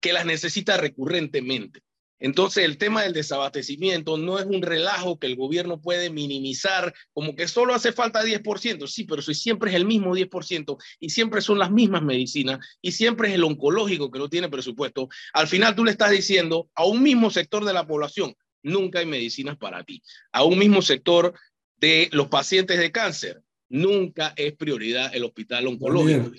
que 0.00 0.12
las 0.12 0.26
necesita 0.26 0.76
recurrentemente. 0.76 1.80
Entonces, 2.20 2.64
el 2.64 2.78
tema 2.78 3.02
del 3.02 3.12
desabastecimiento 3.12 4.16
no 4.16 4.38
es 4.38 4.46
un 4.46 4.62
relajo 4.62 5.18
que 5.18 5.26
el 5.26 5.36
gobierno 5.36 5.80
puede 5.80 6.10
minimizar 6.10 6.94
como 7.12 7.34
que 7.34 7.48
solo 7.48 7.74
hace 7.74 7.92
falta 7.92 8.22
10%. 8.22 8.86
Sí, 8.86 9.04
pero 9.04 9.20
si 9.20 9.34
siempre 9.34 9.70
es 9.70 9.76
el 9.76 9.84
mismo 9.84 10.14
10% 10.14 10.76
y 11.00 11.10
siempre 11.10 11.40
son 11.40 11.58
las 11.58 11.70
mismas 11.70 12.02
medicinas 12.02 12.64
y 12.80 12.92
siempre 12.92 13.28
es 13.28 13.34
el 13.34 13.44
oncológico 13.44 14.10
que 14.10 14.18
no 14.18 14.28
tiene 14.28 14.48
presupuesto, 14.48 15.08
al 15.32 15.48
final 15.48 15.74
tú 15.74 15.84
le 15.84 15.90
estás 15.90 16.10
diciendo 16.10 16.70
a 16.74 16.86
un 16.86 17.02
mismo 17.02 17.30
sector 17.30 17.64
de 17.64 17.72
la 17.72 17.86
población, 17.86 18.34
nunca 18.62 19.00
hay 19.00 19.06
medicinas 19.06 19.56
para 19.56 19.84
ti. 19.84 20.02
A 20.32 20.44
un 20.44 20.58
mismo 20.58 20.82
sector 20.82 21.34
de 21.76 22.08
los 22.12 22.28
pacientes 22.28 22.78
de 22.78 22.92
cáncer, 22.92 23.42
nunca 23.68 24.32
es 24.36 24.54
prioridad 24.54 25.14
el 25.14 25.24
hospital 25.24 25.66
oncológico. 25.66 26.32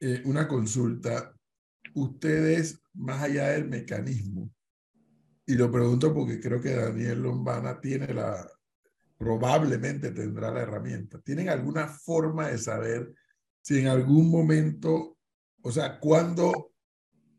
Eh, 0.00 0.22
una 0.24 0.48
consulta. 0.48 1.34
Ustedes, 1.94 2.80
más 2.94 3.22
allá 3.22 3.50
del 3.50 3.68
mecanismo, 3.68 4.50
y 5.46 5.54
lo 5.54 5.70
pregunto 5.70 6.14
porque 6.14 6.40
creo 6.40 6.60
que 6.60 6.74
Daniel 6.74 7.22
Lombana 7.22 7.80
tiene 7.80 8.12
la, 8.14 8.48
probablemente 9.22 10.10
tendrá 10.10 10.50
la 10.50 10.62
herramienta. 10.62 11.20
¿Tienen 11.20 11.48
alguna 11.48 11.86
forma 11.86 12.48
de 12.48 12.58
saber 12.58 13.14
si 13.60 13.78
en 13.78 13.86
algún 13.86 14.30
momento, 14.30 15.16
o 15.62 15.70
sea, 15.72 15.98
cuando 16.00 16.72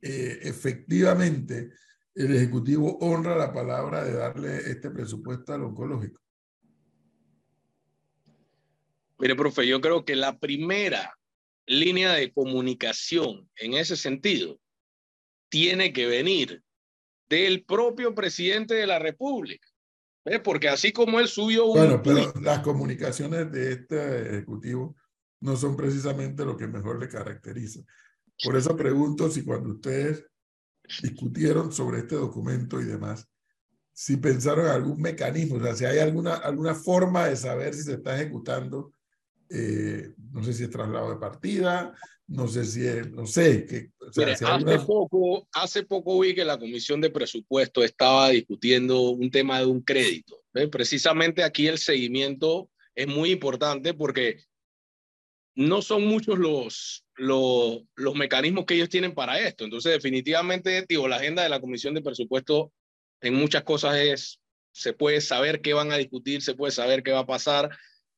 eh, 0.02 0.40
efectivamente 0.44 1.72
el 2.16 2.36
Ejecutivo 2.36 2.98
honra 3.00 3.36
la 3.36 3.52
palabra 3.52 4.04
de 4.04 4.14
darle 4.14 4.58
este 4.58 4.92
presupuesto 4.92 5.54
al 5.54 5.64
oncológico? 5.64 6.22
Mire, 9.20 9.36
profe, 9.36 9.68
yo 9.68 9.82
creo 9.82 10.06
que 10.06 10.16
la 10.16 10.40
primera 10.40 11.18
línea 11.66 12.14
de 12.14 12.32
comunicación 12.32 13.50
en 13.58 13.74
ese 13.74 13.96
sentido 13.96 14.60
tiene 15.50 15.94
que 15.94 16.08
venir 16.08 16.63
del 17.42 17.64
propio 17.64 18.14
presidente 18.14 18.74
de 18.74 18.88
la 18.88 19.00
República. 19.00 19.68
Porque 20.44 20.70
así 20.70 20.94
como 20.94 21.20
él 21.20 21.28
subió 21.28 21.66
un... 21.66 21.78
Bueno, 21.78 22.02
pero 22.02 22.34
las 22.42 22.60
comunicaciones 22.60 23.52
de 23.52 23.74
este 23.74 24.30
ejecutivo 24.30 24.96
no 25.42 25.58
son 25.58 25.76
precisamente 25.76 26.46
lo 26.46 26.56
que 26.56 26.68
mejor 26.68 27.00
le 27.00 27.10
caracteriza. 27.10 27.82
Por 28.44 28.56
eso 28.56 28.76
pregunto 28.76 29.30
si 29.30 29.44
cuando 29.44 29.72
ustedes 29.72 30.26
discutieron 31.02 31.72
sobre 31.72 32.00
este 32.00 32.16
documento 32.16 32.80
y 32.82 32.86
demás, 32.86 33.28
si 33.92 34.18
pensaron 34.18 34.66
en 34.66 34.72
algún 34.72 35.02
mecanismo, 35.02 35.58
o 35.58 35.62
sea, 35.62 35.76
si 35.76 35.86
hay 35.86 36.00
alguna, 36.00 36.36
alguna 36.36 36.74
forma 36.74 37.28
de 37.28 37.36
saber 37.36 37.74
si 37.74 37.84
se 37.84 37.94
está 37.94 38.16
ejecutando, 38.16 38.94
eh, 39.50 40.14
no 40.32 40.44
sé 40.44 40.54
si 40.54 40.64
es 40.64 40.70
traslado 40.70 41.12
de 41.12 41.20
partida, 41.20 41.94
no 42.34 42.48
sé 42.48 42.66
si 42.66 42.86
es, 42.86 43.12
no 43.12 43.28
sé. 43.28 43.66
Que, 43.66 43.92
hace, 44.26 44.80
poco, 44.80 45.48
hace 45.54 45.84
poco 45.84 46.20
vi 46.20 46.34
que 46.34 46.44
la 46.44 46.58
Comisión 46.58 47.00
de 47.00 47.12
Presupuesto 47.12 47.84
estaba 47.84 48.30
discutiendo 48.30 49.12
un 49.12 49.30
tema 49.30 49.60
de 49.60 49.68
un 49.68 49.82
crédito. 49.82 50.42
Precisamente 50.72 51.44
aquí 51.44 51.68
el 51.68 51.78
seguimiento 51.78 52.70
es 52.96 53.08
muy 53.08 53.32
importante 53.32 53.94
porque 53.94 54.40
no 55.56 55.84
son 55.84 56.08
muchos 56.08 56.40
los, 56.40 57.06
los, 57.16 57.84
los, 57.96 58.16
mecanismos 58.16 58.66
que 58.66 58.74
ellos 58.74 58.90
tienen 58.90 59.14
para 59.14 59.40
esto. 59.40 59.64
Entonces, 59.64 59.92
definitivamente, 59.92 60.86
digo, 60.90 61.08
la 61.08 61.18
agenda 61.18 61.44
de 61.44 61.50
la 61.50 61.62
Comisión 61.62 61.94
de 61.94 62.02
Presupuesto 62.02 62.72
en 63.22 63.36
muchas 63.36 63.64
cosas 63.64 63.96
es, 63.98 64.40
se 64.72 64.94
puede 64.94 65.22
saber 65.22 65.62
qué 65.62 65.74
van 65.74 65.92
a 65.92 65.98
discutir, 65.98 66.42
se 66.42 66.56
puede 66.56 66.72
saber 66.72 67.04
qué 67.04 67.12
va 67.12 67.20
a 67.20 67.28
pasar. 67.28 67.70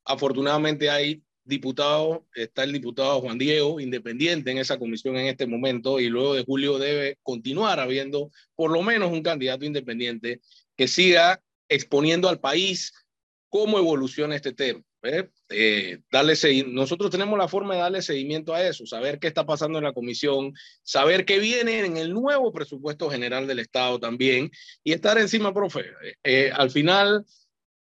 Afortunadamente 0.06 0.90
hay 0.90 1.22
diputados, 1.46 2.20
está 2.34 2.64
el 2.64 2.74
diputado 2.74 3.22
Juan 3.22 3.38
Diego, 3.38 3.80
independiente 3.80 4.52
en 4.52 4.58
esa 4.58 4.78
comisión 4.78 5.16
en 5.16 5.28
este 5.28 5.48
momento, 5.48 6.00
y 6.00 6.10
luego 6.10 6.34
de 6.34 6.44
julio 6.44 6.78
debe 6.78 7.18
continuar 7.24 7.80
habiendo 7.80 8.32
por 8.56 8.72
lo 8.72 8.82
menos 8.82 9.12
un 9.12 9.24
candidato 9.24 9.64
independiente 9.64 10.42
que 10.76 10.88
siga 10.88 11.42
exponiendo 11.70 12.28
al 12.28 12.40
país 12.40 12.94
cómo 13.50 13.78
evoluciona 13.78 14.36
este 14.36 14.54
tema. 14.54 14.82
Eh, 15.50 16.00
darle 16.12 16.34
nosotros 16.68 17.12
tenemos 17.12 17.38
la 17.38 17.48
forma 17.48 17.76
de 17.76 17.82
darle 17.82 18.02
seguimiento 18.02 18.56
a 18.56 18.68
eso, 18.68 18.88
saber 18.88 19.20
qué 19.20 19.28
está 19.28 19.46
pasando 19.46 19.78
en 19.78 19.84
la 19.84 19.94
comisión, 19.94 20.54
saber 20.82 21.26
qué 21.26 21.38
viene 21.38 21.86
en 21.86 21.98
el 21.98 22.12
nuevo 22.12 22.52
presupuesto 22.52 23.10
general 23.10 23.46
del 23.46 23.60
Estado 23.60 24.00
también 24.00 24.50
y 24.84 24.94
estar 24.94 25.18
encima, 25.20 25.54
profe. 25.54 25.86
Eh, 26.24 26.52
al 26.52 26.72
final, 26.72 27.24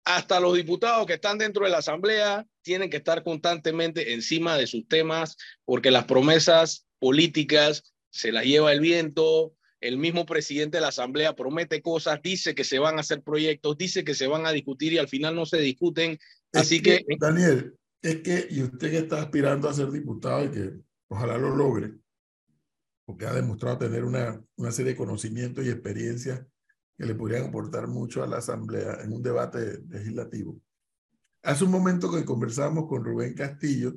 hasta 0.04 0.40
los 0.40 0.56
diputados 0.56 1.06
que 1.06 1.14
están 1.14 1.38
dentro 1.38 1.64
de 1.64 1.72
la 1.72 1.78
Asamblea 1.78 2.46
tienen 2.66 2.90
que 2.90 2.98
estar 2.98 3.24
constantemente 3.24 4.14
encima 4.14 4.58
de 4.58 4.68
sus 4.68 4.88
temas 4.88 5.38
porque 5.64 5.92
las 5.92 6.06
promesas 6.06 6.88
políticas 7.00 7.94
se 8.10 8.32
las 8.32 8.44
lleva 8.44 8.74
el 8.74 8.80
viento, 8.80 9.54
el 9.80 9.98
mismo 9.98 10.26
presidente 10.26 10.78
de 10.78 10.82
la 10.82 10.88
Asamblea 10.88 11.36
promete 11.36 11.82
cosas, 11.82 12.20
dice 12.24 12.56
que 12.56 12.64
se 12.64 12.80
van 12.80 12.98
a 12.98 13.02
hacer 13.02 13.22
proyectos, 13.22 13.78
dice 13.78 14.04
que 14.04 14.16
se 14.16 14.28
van 14.28 14.48
a 14.48 14.52
discutir 14.52 14.94
y 14.94 14.98
al 14.98 15.08
final 15.08 15.36
no 15.36 15.46
se 15.46 15.60
discuten. 15.60 16.18
Así 16.54 16.82
que, 16.82 17.06
Daniel, 17.20 17.76
es 18.02 18.22
que, 18.22 18.48
y 18.50 18.64
usted 18.64 18.90
que 18.90 18.98
está 18.98 19.22
aspirando 19.22 19.70
a 19.70 19.74
ser 19.74 19.92
diputado 19.92 20.46
y 20.46 20.52
que 20.52 20.72
ojalá 21.08 21.38
lo 21.38 21.56
logre, 21.56 21.94
porque 23.06 23.28
ha 23.28 23.34
demostrado 23.34 23.78
tener 23.78 24.04
una, 24.04 24.42
una 24.56 24.72
serie 24.72 24.94
de 24.94 24.98
conocimientos 24.98 25.64
y 25.64 25.70
experiencias 25.70 26.44
que 26.98 27.06
le 27.06 27.14
podrían 27.14 27.50
aportar 27.50 27.88
mucho 27.88 28.24
a 28.24 28.28
la 28.28 28.38
Asamblea 28.38 29.02
en 29.04 29.14
un 29.14 29.22
debate 29.22 29.82
legislativo. 29.88 30.60
Hace 31.46 31.64
un 31.64 31.72
momento 31.72 32.12
que 32.12 32.26
conversamos 32.26 32.88
con 32.88 33.06
Rubén 33.06 33.34
Castillo, 33.34 33.94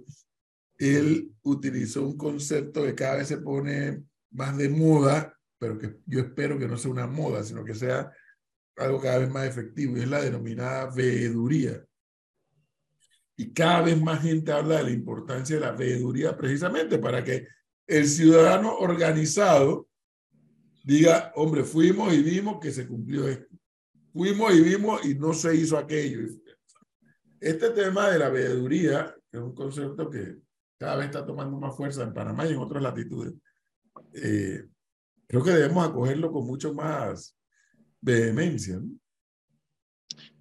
él 0.76 1.34
utilizó 1.42 2.06
un 2.06 2.16
concepto 2.16 2.84
que 2.84 2.94
cada 2.94 3.16
vez 3.16 3.28
se 3.28 3.38
pone 3.38 4.04
más 4.30 4.56
de 4.56 4.68
moda 4.68 5.34
pero 5.58 5.78
que 5.78 5.96
yo 6.06 6.20
espero 6.20 6.58
que 6.58 6.68
no 6.68 6.76
sea 6.76 6.90
una 6.90 7.06
moda, 7.06 7.42
sino 7.42 7.64
que 7.64 7.74
sea 7.74 8.10
algo 8.76 9.00
cada 9.00 9.18
vez 9.18 9.30
más 9.30 9.46
efectivo, 9.46 9.96
y 9.96 10.02
es 10.02 10.08
la 10.08 10.22
denominada 10.22 10.86
veeduría. 10.86 11.84
Y 13.36 13.52
cada 13.52 13.82
vez 13.82 14.00
más 14.00 14.22
gente 14.22 14.52
habla 14.52 14.78
de 14.78 14.84
la 14.84 14.90
importancia 14.90 15.56
de 15.56 15.62
la 15.62 15.72
veeduría 15.72 16.36
precisamente 16.36 16.98
para 16.98 17.22
que 17.22 17.46
el 17.86 18.06
ciudadano 18.06 18.76
organizado 18.76 19.88
diga, 20.84 21.32
hombre, 21.34 21.64
fuimos 21.64 22.12
y 22.14 22.22
vimos 22.22 22.60
que 22.60 22.70
se 22.70 22.86
cumplió 22.86 23.28
esto. 23.28 23.56
Fuimos 24.12 24.54
y 24.54 24.60
vimos 24.60 25.04
y 25.04 25.14
no 25.14 25.32
se 25.32 25.54
hizo 25.54 25.76
aquello. 25.76 26.28
Este 27.40 27.70
tema 27.70 28.10
de 28.10 28.18
la 28.18 28.30
veeduría, 28.30 29.14
que 29.30 29.38
es 29.38 29.42
un 29.42 29.54
concepto 29.54 30.10
que 30.10 30.36
cada 30.78 30.96
vez 30.96 31.06
está 31.06 31.24
tomando 31.24 31.56
más 31.58 31.76
fuerza 31.76 32.02
en 32.02 32.14
Panamá 32.14 32.46
y 32.46 32.52
en 32.52 32.58
otras 32.58 32.82
latitudes, 32.82 33.34
eh, 34.14 34.64
creo 35.26 35.44
que 35.44 35.50
debemos 35.50 35.88
acogerlo 35.88 36.32
con 36.32 36.46
mucho 36.46 36.74
más 36.74 37.36
vehemencia. 38.00 38.80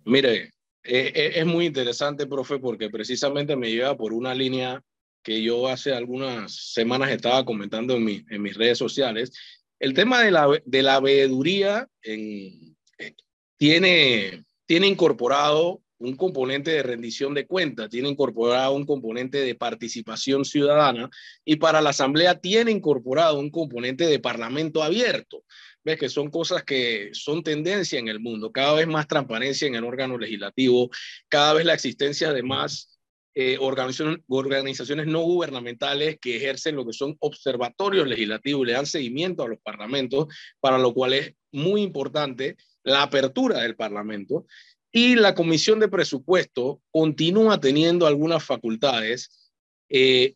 Mire, 0.06 0.54
eh, 0.84 1.12
eh, 1.14 1.32
es 1.36 1.46
muy 1.46 1.66
interesante, 1.66 2.28
profe, 2.28 2.60
porque 2.60 2.90
precisamente 2.90 3.56
me 3.56 3.70
lleva 3.70 3.98
por 3.98 4.14
una 4.14 4.34
línea 4.34 4.82
que 5.22 5.44
yo 5.44 5.68
hace 5.68 5.94
algunas 5.94 6.72
semanas 6.72 7.12
estaba 7.12 7.44
comentando 7.44 7.96
en, 7.96 8.26
en 8.30 8.42
mis 8.42 8.56
redes 8.56 8.78
sociales. 8.78 9.34
El 9.80 9.94
tema 9.94 10.24
de 10.24 10.32
la, 10.32 10.48
de 10.66 10.82
la 10.82 11.00
veeduría 11.02 11.88
en, 12.02 12.78
eh, 12.98 13.14
tiene, 13.58 14.46
tiene 14.66 14.88
incorporado 14.88 15.82
un 16.00 16.16
componente 16.16 16.72
de 16.72 16.84
rendición 16.84 17.34
de 17.34 17.48
cuentas, 17.48 17.90
tiene 17.90 18.10
incorporado 18.10 18.74
un 18.74 18.86
componente 18.86 19.40
de 19.40 19.56
participación 19.56 20.46
ciudadana 20.46 21.10
y 21.44 21.56
para 21.56 21.82
la 21.82 21.90
Asamblea 21.90 22.40
tiene 22.40 22.72
incorporado 22.72 23.40
un 23.40 23.50
componente 23.50 24.06
de 24.06 24.20
parlamento 24.20 24.84
abierto. 24.84 25.44
Ves 25.84 25.98
que 25.98 26.10
son 26.10 26.30
cosas 26.30 26.64
que 26.64 27.10
son 27.14 27.44
tendencia 27.44 27.98
en 27.98 28.10
el 28.10 28.20
mundo, 28.20 28.52
cada 28.52 28.74
vez 28.74 28.88
más 28.88 29.08
transparencia 29.08 29.68
en 29.68 29.76
el 29.76 29.86
órgano 29.86 30.18
legislativo, 30.18 30.90
cada 31.30 31.54
vez 31.54 31.66
la 31.66 31.74
existencia 31.74 32.34
de 32.34 32.44
más 32.44 33.00
eh, 33.40 33.58
organizaciones, 33.60 34.20
organizaciones 34.28 35.06
no 35.06 35.22
gubernamentales 35.22 36.18
que 36.20 36.38
ejercen 36.38 36.76
lo 36.76 36.86
que 36.86 36.94
son 36.94 37.16
observatorios 37.20 38.08
legislativos, 38.08 38.66
le 38.66 38.74
dan 38.74 38.88
seguimiento 38.88 39.44
a 39.44 39.48
los 39.48 39.60
parlamentos, 39.60 40.28
para 40.60 40.78
lo 40.78 40.94
cual 40.94 41.14
es 41.14 41.34
muy 41.52 41.84
importante 41.84 42.58
la 42.84 43.04
apertura 43.04 43.60
del 43.60 43.76
Parlamento 43.76 44.48
y 44.92 45.16
la 45.16 45.36
Comisión 45.36 45.80
de 45.80 45.90
Presupuesto 45.90 46.82
continúa 46.92 47.60
teniendo 47.60 48.08
algunas 48.08 48.44
facultades 48.44 49.52
eh, 49.90 50.36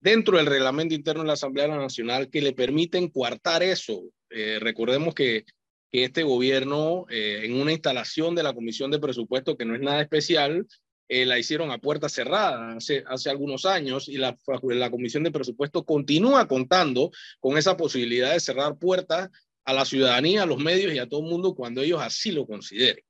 dentro 0.00 0.36
del 0.36 0.46
reglamento 0.46 0.94
interno 0.94 1.22
de 1.22 1.28
la 1.28 1.34
Asamblea 1.34 1.68
Nacional 1.68 2.28
que 2.28 2.42
le 2.42 2.52
permiten 2.52 3.08
coartar 3.08 3.62
eso. 3.62 4.02
Eh, 4.30 4.58
recordemos 4.60 5.14
que, 5.14 5.44
que, 5.90 6.04
este 6.04 6.22
gobierno, 6.22 7.06
eh, 7.08 7.42
en 7.44 7.60
una 7.60 7.72
instalación 7.72 8.34
de 8.34 8.42
la 8.42 8.52
Comisión 8.52 8.90
de 8.90 8.98
Presupuesto 8.98 9.56
que 9.56 9.64
no 9.64 9.74
es 9.74 9.80
nada 9.80 10.02
especial, 10.02 10.66
la 11.06 11.38
hicieron 11.38 11.70
a 11.70 11.78
puerta 11.78 12.08
cerrada 12.08 12.72
hace, 12.76 13.04
hace 13.06 13.30
algunos 13.30 13.66
años 13.66 14.08
y 14.08 14.16
la, 14.16 14.36
la 14.62 14.90
Comisión 14.90 15.22
de 15.22 15.30
Presupuesto 15.30 15.84
continúa 15.84 16.48
contando 16.48 17.12
con 17.38 17.56
esa 17.56 17.76
posibilidad 17.76 18.32
de 18.32 18.40
cerrar 18.40 18.78
puertas 18.78 19.30
a 19.64 19.72
la 19.72 19.84
ciudadanía, 19.84 20.42
a 20.42 20.46
los 20.46 20.58
medios 20.58 20.92
y 20.92 20.98
a 20.98 21.08
todo 21.08 21.20
el 21.20 21.30
mundo 21.30 21.54
cuando 21.54 21.82
ellos 21.82 22.00
así 22.02 22.32
lo 22.32 22.46
consideren. 22.46 23.04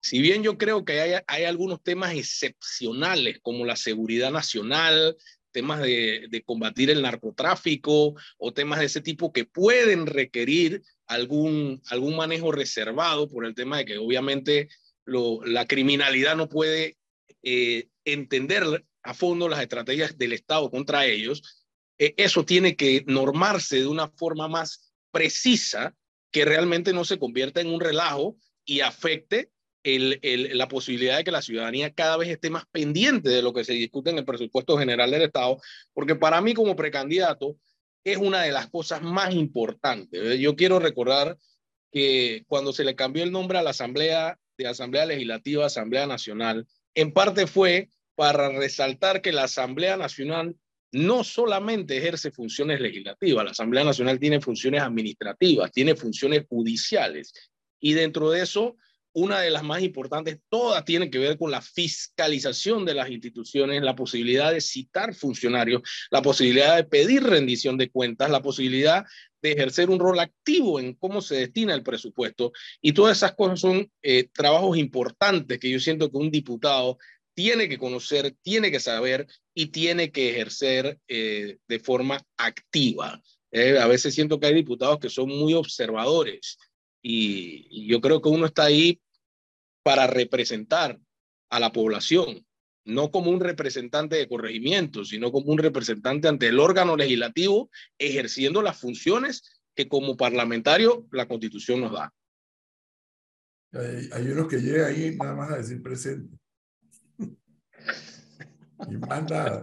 Si 0.00 0.20
bien 0.20 0.42
yo 0.42 0.56
creo 0.56 0.84
que 0.84 1.00
hay, 1.00 1.20
hay 1.26 1.44
algunos 1.44 1.82
temas 1.82 2.14
excepcionales 2.14 3.38
como 3.42 3.64
la 3.64 3.76
seguridad 3.76 4.30
nacional, 4.30 5.16
temas 5.52 5.80
de, 5.80 6.26
de, 6.30 6.42
combatir 6.42 6.90
el 6.90 7.02
narcotráfico 7.02 8.14
o 8.38 8.52
temas 8.52 8.78
de 8.78 8.86
ese 8.86 9.00
tipo 9.00 9.32
que 9.32 9.44
pueden 9.44 10.06
requerir 10.06 10.82
algún, 11.06 11.82
algún 11.86 12.16
manejo 12.16 12.52
reservado 12.52 13.28
por 13.28 13.44
el 13.44 13.54
tema 13.54 13.78
de 13.78 13.84
que 13.84 13.98
obviamente 13.98 14.68
la 15.44 15.66
criminalidad 15.66 16.36
no 16.36 16.48
puede 16.48 16.96
eh, 17.42 17.88
entender 18.04 18.84
a 19.02 19.14
fondo 19.14 19.48
las 19.48 19.60
estrategias 19.60 20.16
del 20.16 20.32
Estado 20.32 20.70
contra 20.70 21.06
ellos. 21.06 21.66
Eh, 21.98 22.14
eso 22.16 22.44
tiene 22.44 22.76
que 22.76 23.04
normarse 23.06 23.78
de 23.78 23.86
una 23.86 24.08
forma 24.08 24.48
más 24.48 24.92
precisa 25.10 25.96
que 26.30 26.44
realmente 26.44 26.92
no 26.92 27.04
se 27.04 27.18
convierta 27.18 27.60
en 27.60 27.68
un 27.68 27.80
relajo 27.80 28.36
y 28.64 28.80
afecte 28.80 29.50
la 29.82 30.68
posibilidad 30.68 31.16
de 31.16 31.24
que 31.24 31.30
la 31.30 31.42
ciudadanía 31.42 31.92
cada 31.92 32.16
vez 32.16 32.28
esté 32.28 32.50
más 32.50 32.64
pendiente 32.70 33.30
de 33.30 33.42
lo 33.42 33.52
que 33.52 33.64
se 33.64 33.72
discute 33.72 34.10
en 34.10 34.18
el 34.18 34.24
presupuesto 34.24 34.76
general 34.76 35.10
del 35.10 35.22
Estado, 35.22 35.60
porque 35.94 36.16
para 36.16 36.40
mí 36.40 36.54
como 36.54 36.76
precandidato 36.76 37.56
es 38.04 38.18
una 38.18 38.42
de 38.42 38.52
las 38.52 38.68
cosas 38.68 39.02
más 39.02 39.34
importantes. 39.34 40.38
Yo 40.38 40.56
quiero 40.56 40.78
recordar 40.78 41.38
que 41.92 42.44
cuando 42.46 42.72
se 42.72 42.84
le 42.84 42.94
cambió 42.94 43.22
el 43.22 43.32
nombre 43.32 43.58
a 43.58 43.62
la 43.62 43.70
Asamblea, 43.70 44.38
de 44.56 44.66
Asamblea 44.66 45.06
Legislativa, 45.06 45.66
Asamblea 45.66 46.06
Nacional, 46.06 46.66
en 46.94 47.12
parte 47.12 47.46
fue 47.46 47.88
para 48.14 48.50
resaltar 48.50 49.22
que 49.22 49.32
la 49.32 49.44
Asamblea 49.44 49.96
Nacional 49.96 50.56
no 50.92 51.24
solamente 51.24 51.96
ejerce 51.96 52.30
funciones 52.30 52.80
legislativas, 52.80 53.44
la 53.44 53.52
Asamblea 53.52 53.84
Nacional 53.84 54.18
tiene 54.18 54.40
funciones 54.40 54.82
administrativas, 54.82 55.70
tiene 55.72 55.94
funciones 55.94 56.44
judiciales, 56.48 57.32
y 57.80 57.94
dentro 57.94 58.30
de 58.30 58.42
eso 58.42 58.76
una 59.12 59.40
de 59.40 59.50
las 59.50 59.62
más 59.62 59.82
importantes, 59.82 60.38
todas 60.48 60.84
tienen 60.84 61.10
que 61.10 61.18
ver 61.18 61.36
con 61.36 61.50
la 61.50 61.60
fiscalización 61.60 62.84
de 62.84 62.94
las 62.94 63.10
instituciones, 63.10 63.82
la 63.82 63.96
posibilidad 63.96 64.52
de 64.52 64.60
citar 64.60 65.14
funcionarios, 65.14 65.82
la 66.10 66.22
posibilidad 66.22 66.76
de 66.76 66.84
pedir 66.84 67.22
rendición 67.22 67.76
de 67.76 67.90
cuentas, 67.90 68.30
la 68.30 68.42
posibilidad 68.42 69.04
de 69.42 69.52
ejercer 69.52 69.90
un 69.90 69.98
rol 69.98 70.20
activo 70.20 70.78
en 70.78 70.94
cómo 70.94 71.22
se 71.22 71.36
destina 71.36 71.74
el 71.74 71.82
presupuesto. 71.82 72.52
Y 72.80 72.92
todas 72.92 73.16
esas 73.16 73.34
cosas 73.34 73.60
son 73.60 73.90
eh, 74.02 74.28
trabajos 74.32 74.76
importantes 74.76 75.58
que 75.58 75.70
yo 75.70 75.80
siento 75.80 76.10
que 76.10 76.18
un 76.18 76.30
diputado 76.30 76.98
tiene 77.34 77.68
que 77.68 77.78
conocer, 77.78 78.34
tiene 78.42 78.70
que 78.70 78.80
saber 78.80 79.26
y 79.54 79.66
tiene 79.66 80.12
que 80.12 80.30
ejercer 80.30 80.98
eh, 81.08 81.58
de 81.66 81.78
forma 81.78 82.20
activa. 82.36 83.20
Eh, 83.52 83.78
a 83.78 83.86
veces 83.86 84.14
siento 84.14 84.38
que 84.38 84.46
hay 84.46 84.54
diputados 84.54 84.98
que 84.98 85.08
son 85.08 85.28
muy 85.28 85.54
observadores 85.54 86.58
y, 87.02 87.86
yo 87.86 88.00
creo 88.00 88.20
que 88.20 88.28
uno 88.28 88.46
está 88.46 88.64
ahí 88.64 89.00
para 89.82 90.06
representar 90.06 90.98
a 91.50 91.60
la 91.60 91.72
población, 91.72 92.46
no 92.84 93.10
como 93.10 93.30
un 93.30 93.40
representante 93.40 94.16
de 94.16 94.28
corregimiento, 94.28 95.04
sino 95.04 95.32
como 95.32 95.52
un 95.52 95.58
representante 95.58 96.28
ante 96.28 96.48
el 96.48 96.60
órgano 96.60 96.96
legislativo 96.96 97.70
ejerciendo 97.98 98.62
las 98.62 98.78
funciones 98.78 99.62
que 99.74 99.88
como 99.88 100.16
parlamentario 100.16 101.06
la 101.10 101.26
constitución 101.26 101.80
nos 101.80 101.92
da. 101.92 102.12
Hay, 103.72 104.26
unos 104.28 104.48
que 104.48 104.58
llegan 104.58 104.92
ahí 104.92 105.16
nada 105.16 105.34
más 105.34 105.52
a 105.52 105.58
decir 105.58 105.82
presente. 105.82 106.36
y 107.18 108.96
más 108.96 109.30
nada. 109.30 109.60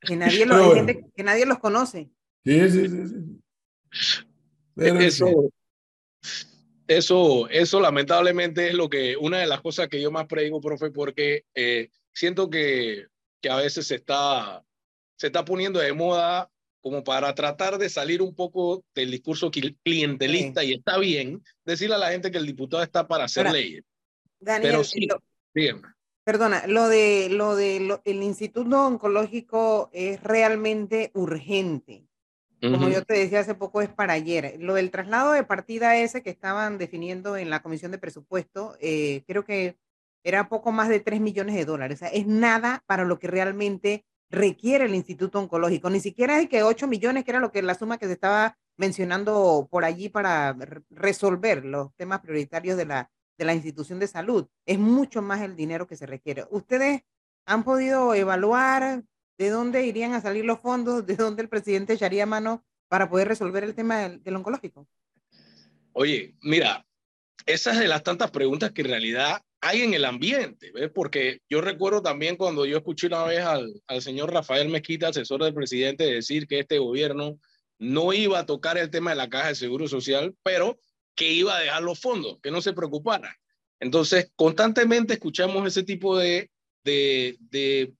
Que 0.00 0.16
nadie, 0.16 0.46
lo, 0.46 0.86
que 1.14 1.22
nadie 1.22 1.44
los 1.44 1.58
conoce. 1.58 2.10
Sí, 2.44 2.70
sí, 2.70 2.88
sí. 2.88 3.40
sí. 3.90 4.26
eso, 4.76 5.50
eso, 6.90 7.48
eso 7.50 7.78
lamentablemente 7.78 8.66
es 8.66 8.74
lo 8.74 8.90
que, 8.90 9.16
una 9.16 9.38
de 9.38 9.46
las 9.46 9.60
cosas 9.60 9.86
que 9.86 10.00
yo 10.00 10.10
más 10.10 10.26
predigo, 10.26 10.60
profe, 10.60 10.90
porque 10.90 11.44
eh, 11.54 11.88
siento 12.12 12.50
que, 12.50 13.06
que 13.40 13.48
a 13.48 13.54
veces 13.54 13.86
se 13.86 13.94
está, 13.94 14.64
se 15.16 15.28
está 15.28 15.44
poniendo 15.44 15.78
de 15.78 15.92
moda 15.92 16.50
como 16.80 17.04
para 17.04 17.32
tratar 17.36 17.78
de 17.78 17.88
salir 17.88 18.20
un 18.20 18.34
poco 18.34 18.82
del 18.92 19.12
discurso 19.12 19.52
clientelista 19.52 20.64
y 20.64 20.72
está 20.72 20.98
bien 20.98 21.44
decirle 21.64 21.94
a 21.94 21.98
la 21.98 22.10
gente 22.10 22.32
que 22.32 22.38
el 22.38 22.46
diputado 22.46 22.82
está 22.82 23.06
para 23.06 23.24
hacer 23.24 23.52
leyes. 23.52 23.84
Daniel, 24.40 24.72
Pero 24.72 24.82
sí, 24.82 25.06
Perdona, 26.24 26.66
lo 26.66 26.88
de 26.88 27.28
lo 27.30 27.54
de 27.54 28.00
el 28.04 28.22
Instituto 28.22 28.86
Oncológico 28.86 29.90
es 29.92 30.20
realmente 30.24 31.12
urgente. 31.14 32.09
Como 32.60 32.88
yo 32.88 33.02
te 33.04 33.14
decía 33.14 33.40
hace 33.40 33.54
poco, 33.54 33.80
es 33.80 33.88
para 33.88 34.12
ayer. 34.12 34.56
Lo 34.58 34.74
del 34.74 34.90
traslado 34.90 35.32
de 35.32 35.44
partida 35.44 35.96
ese 35.96 36.22
que 36.22 36.30
estaban 36.30 36.76
definiendo 36.76 37.36
en 37.36 37.48
la 37.48 37.62
Comisión 37.62 37.90
de 37.90 37.98
Presupuesto, 37.98 38.76
eh, 38.80 39.24
creo 39.26 39.44
que 39.44 39.78
era 40.22 40.48
poco 40.48 40.70
más 40.70 40.88
de 40.88 41.00
3 41.00 41.20
millones 41.20 41.54
de 41.54 41.64
dólares. 41.64 41.96
O 41.96 42.00
sea, 42.00 42.08
es 42.08 42.26
nada 42.26 42.84
para 42.86 43.04
lo 43.04 43.18
que 43.18 43.28
realmente 43.28 44.04
requiere 44.30 44.84
el 44.84 44.94
Instituto 44.94 45.38
Oncológico. 45.38 45.88
Ni 45.90 46.00
siquiera 46.00 46.38
es 46.40 46.48
que 46.48 46.62
8 46.62 46.86
millones, 46.86 47.24
que 47.24 47.30
era 47.30 47.40
lo 47.40 47.50
que 47.50 47.62
la 47.62 47.74
suma 47.74 47.98
que 47.98 48.06
se 48.06 48.12
estaba 48.12 48.58
mencionando 48.76 49.68
por 49.70 49.84
allí 49.84 50.08
para 50.08 50.56
resolver 50.90 51.64
los 51.64 51.94
temas 51.96 52.20
prioritarios 52.20 52.76
de 52.76 52.86
la, 52.86 53.10
de 53.38 53.44
la 53.44 53.54
institución 53.54 53.98
de 53.98 54.06
salud. 54.06 54.46
Es 54.66 54.78
mucho 54.78 55.22
más 55.22 55.40
el 55.40 55.56
dinero 55.56 55.86
que 55.86 55.96
se 55.96 56.06
requiere. 56.06 56.46
¿Ustedes 56.50 57.02
han 57.46 57.64
podido 57.64 58.14
evaluar 58.14 59.02
de 59.40 59.48
dónde 59.48 59.86
irían 59.86 60.12
a 60.12 60.20
salir 60.20 60.44
los 60.44 60.60
fondos, 60.60 61.06
de 61.06 61.16
dónde 61.16 61.40
el 61.40 61.48
presidente 61.48 61.94
echaría 61.94 62.26
mano 62.26 62.62
para 62.88 63.08
poder 63.08 63.26
resolver 63.26 63.64
el 63.64 63.74
tema 63.74 64.06
del, 64.06 64.36
oncológico? 64.36 64.86
Oye, 65.94 66.34
mira, 66.42 66.86
esa 67.46 67.72
es 67.72 67.78
de 67.78 67.88
las 67.88 68.02
tantas 68.02 68.30
preguntas 68.30 68.72
que 68.72 68.82
en 68.82 68.88
realidad 68.88 69.40
hay 69.62 69.80
en 69.80 69.94
el 69.94 70.04
ambiente, 70.04 70.70
¿ves? 70.72 70.90
Porque 70.94 71.40
yo 71.48 71.62
recuerdo 71.62 72.02
también 72.02 72.36
cuando 72.36 72.66
yo 72.66 72.76
escuché 72.76 73.06
una 73.06 73.24
vez 73.24 73.40
al, 73.40 73.80
al 73.86 74.02
señor 74.02 74.30
Rafael 74.30 74.68
Mezquita, 74.68 75.08
asesor 75.08 75.42
del 75.42 75.54
presidente, 75.54 76.04
decir 76.04 76.46
que 76.46 76.58
este 76.58 76.78
gobierno 76.78 77.40
no 77.78 78.12
iba 78.12 78.40
a 78.40 78.46
tocar 78.46 78.76
el 78.76 78.90
tema 78.90 79.08
de 79.08 79.16
la 79.16 79.30
caja 79.30 79.48
de 79.48 79.54
seguro 79.54 79.88
social, 79.88 80.34
pero 80.42 80.78
que 81.14 81.32
iba 81.32 81.56
a 81.56 81.60
dejar 81.60 81.82
los 81.82 81.98
fondos, 81.98 82.38
que 82.42 82.50
no 82.50 82.60
se 82.60 82.74
preocupara. 82.74 83.34
Entonces, 83.80 84.30
constantemente 84.36 85.14
escuchamos 85.14 85.66
ese 85.66 85.82
tipo 85.82 86.18
de, 86.18 86.50
de, 86.84 87.38
de 87.40 87.94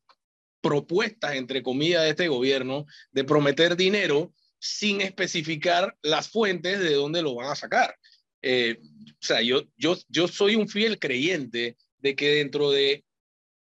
propuestas, 0.61 1.35
entre 1.35 1.63
comillas, 1.63 2.03
de 2.03 2.11
este 2.11 2.29
gobierno 2.29 2.87
de 3.13 3.25
prometer 3.25 3.77
dinero 3.77 4.33
sin 4.59 5.01
especificar 5.01 5.97
las 6.03 6.29
fuentes 6.29 6.81
de 6.81 6.95
dónde 6.95 7.23
lo 7.23 7.35
van 7.35 7.51
a 7.51 7.57
sacar. 7.57 7.97
Eh, 8.43 8.79
o 8.81 9.27
sea, 9.27 9.43
yo, 9.43 9.63
yo, 9.77 9.97
yo 10.09 10.29
soy 10.29 10.55
un 10.55 10.69
fiel 10.69 10.99
creyente 10.99 11.77
de 11.99 12.17
que 12.17 12.37
dentro 12.37 12.71
de 12.71 13.05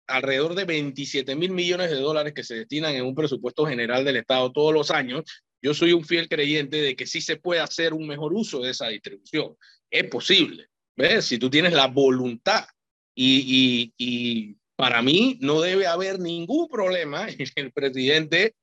alrededor 0.06 0.54
de 0.54 0.64
27 0.64 1.36
mil 1.36 1.52
millones 1.52 1.90
de 1.90 1.96
dólares 1.96 2.34
que 2.34 2.42
se 2.42 2.56
destinan 2.56 2.94
en 2.94 3.04
un 3.04 3.14
presupuesto 3.14 3.66
general 3.66 4.04
del 4.04 4.16
Estado 4.16 4.50
todos 4.52 4.74
los 4.74 4.90
años, 4.90 5.24
yo 5.62 5.74
soy 5.74 5.92
un 5.92 6.04
fiel 6.04 6.28
creyente 6.28 6.80
de 6.80 6.96
que 6.96 7.06
sí 7.06 7.20
se 7.20 7.36
puede 7.36 7.60
hacer 7.60 7.94
un 7.94 8.06
mejor 8.06 8.32
uso 8.32 8.60
de 8.60 8.70
esa 8.70 8.88
distribución. 8.88 9.56
Es 9.90 10.04
posible, 10.04 10.68
¿ves? 10.96 11.26
Si 11.26 11.38
tú 11.38 11.50
tienes 11.50 11.72
la 11.72 11.86
voluntad 11.86 12.66
y, 13.14 13.92
y, 13.98 14.04
y 14.04 14.56
para 14.80 15.02
mí 15.02 15.36
no 15.42 15.60
debe 15.60 15.86
haber 15.86 16.18
ningún 16.18 16.66
problema 16.66 17.28
en 17.38 17.50
el 17.54 17.70
presidente 17.70 18.54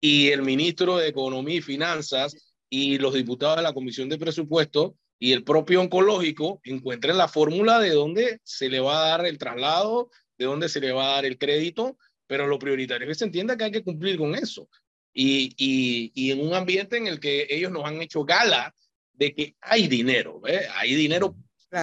y 0.00 0.30
el 0.30 0.42
ministro 0.42 0.96
de 0.96 1.06
Economía 1.06 1.58
y 1.58 1.62
Finanzas 1.62 2.54
y 2.68 2.98
los 2.98 3.14
diputados 3.14 3.58
de 3.58 3.62
la 3.62 3.72
Comisión 3.72 4.08
de 4.08 4.18
Presupuesto 4.18 4.96
y 5.20 5.32
el 5.32 5.44
propio 5.44 5.80
oncológico 5.80 6.60
encuentren 6.64 7.16
la 7.16 7.28
fórmula 7.28 7.78
de 7.78 7.90
dónde 7.90 8.40
se 8.42 8.68
le 8.68 8.80
va 8.80 9.04
a 9.04 9.08
dar 9.10 9.26
el 9.26 9.38
traslado, 9.38 10.10
de 10.38 10.46
dónde 10.46 10.68
se 10.68 10.80
le 10.80 10.90
va 10.90 11.04
a 11.04 11.14
dar 11.14 11.24
el 11.24 11.38
crédito, 11.38 11.96
pero 12.26 12.48
lo 12.48 12.58
prioritario 12.58 13.06
es 13.06 13.10
que 13.10 13.18
se 13.20 13.24
entienda 13.26 13.56
que 13.56 13.64
hay 13.64 13.70
que 13.70 13.84
cumplir 13.84 14.18
con 14.18 14.34
eso. 14.34 14.68
Y, 15.12 15.54
y, 15.56 16.10
y 16.14 16.32
en 16.32 16.40
un 16.40 16.52
ambiente 16.52 16.96
en 16.96 17.06
el 17.06 17.20
que 17.20 17.46
ellos 17.48 17.70
nos 17.70 17.84
han 17.84 18.02
hecho 18.02 18.24
gala 18.24 18.74
de 19.12 19.34
que 19.34 19.54
hay 19.60 19.86
dinero, 19.86 20.42
¿eh? 20.48 20.66
hay 20.74 20.94
dinero 20.96 21.36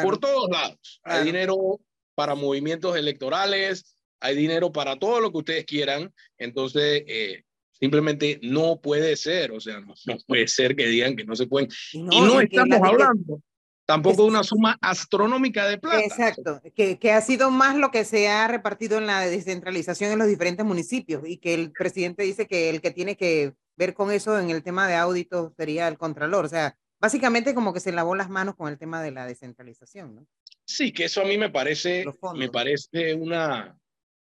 por 0.04 0.18
todos 0.18 0.50
lados, 0.50 1.00
hay 1.04 1.24
dinero 1.24 1.80
para 2.18 2.34
movimientos 2.34 2.98
electorales, 2.98 3.96
hay 4.20 4.36
dinero 4.36 4.72
para 4.72 4.98
todo 4.98 5.22
lo 5.22 5.32
que 5.32 5.38
ustedes 5.38 5.66
quieran, 5.66 6.12
entonces 6.40 7.04
eh, 7.06 7.44
simplemente 7.74 8.40
no 8.42 8.82
puede 8.82 9.16
ser, 9.16 9.52
o 9.52 9.60
sea, 9.60 9.80
no, 9.82 9.94
puede 10.26 10.48
ser 10.48 10.76
que 10.76 10.88
digan 10.88 11.16
que 11.16 11.26
no 11.26 11.36
se 11.36 11.46
pueden. 11.46 11.70
y 11.94 12.02
no 12.02 12.42
estamos 12.42 12.80
hablando 12.82 13.40
tampoco 13.86 14.24
de 14.24 14.30
una 14.30 14.44
suma 14.44 14.80
astronómica 14.82 15.68
de 15.68 15.78
plata. 15.78 16.00
Exacto, 16.00 16.60
que, 16.76 16.98
que 16.98 17.12
ha 17.12 17.22
sido 17.22 17.52
más 17.52 17.78
lo 17.78 17.92
que 17.92 18.04
se 18.04 18.28
ha 18.28 18.48
repartido 18.48 18.98
en 18.98 19.06
la 19.06 19.22
descentralización 19.22 20.12
en 20.12 20.18
los 20.18 20.28
diferentes 20.28 20.66
municipios 20.66 21.22
y 21.24 21.38
que 21.38 21.54
el 21.54 21.72
presidente 21.72 22.24
dice 22.24 22.48
que 22.48 22.72
el 22.72 22.82
que 22.82 22.90
tiene 22.90 23.16
que 23.16 23.54
ver 23.76 23.94
con 23.94 24.12
eso 24.12 24.40
en 24.40 24.50
el 24.50 24.64
tema 24.64 24.88
de 24.88 24.96
audito 24.96 25.54
sería 25.56 25.88
el 25.88 26.00
contralor, 26.00 26.46
o 26.46 26.50
sea, 26.50 26.76
básicamente 27.00 27.54
como 27.54 27.74
que 27.74 27.80
se 27.80 27.92
lavó 27.92 28.16
las 28.16 28.30
manos 28.30 28.56
con 28.56 28.70
el 28.70 28.80
tema 28.80 29.04
de 29.04 29.12
la 29.12 29.28
descentralización, 29.28 30.16
¿no? 30.16 30.28
Sí, 30.68 30.92
que 30.92 31.06
eso 31.06 31.22
a 31.22 31.26
mí 31.26 31.38
me 31.38 31.50
parece, 31.50 32.04
me 32.36 32.50
parece 32.50 33.14
una, 33.14 33.80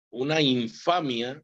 una 0.09 0.41
infamia 0.41 1.43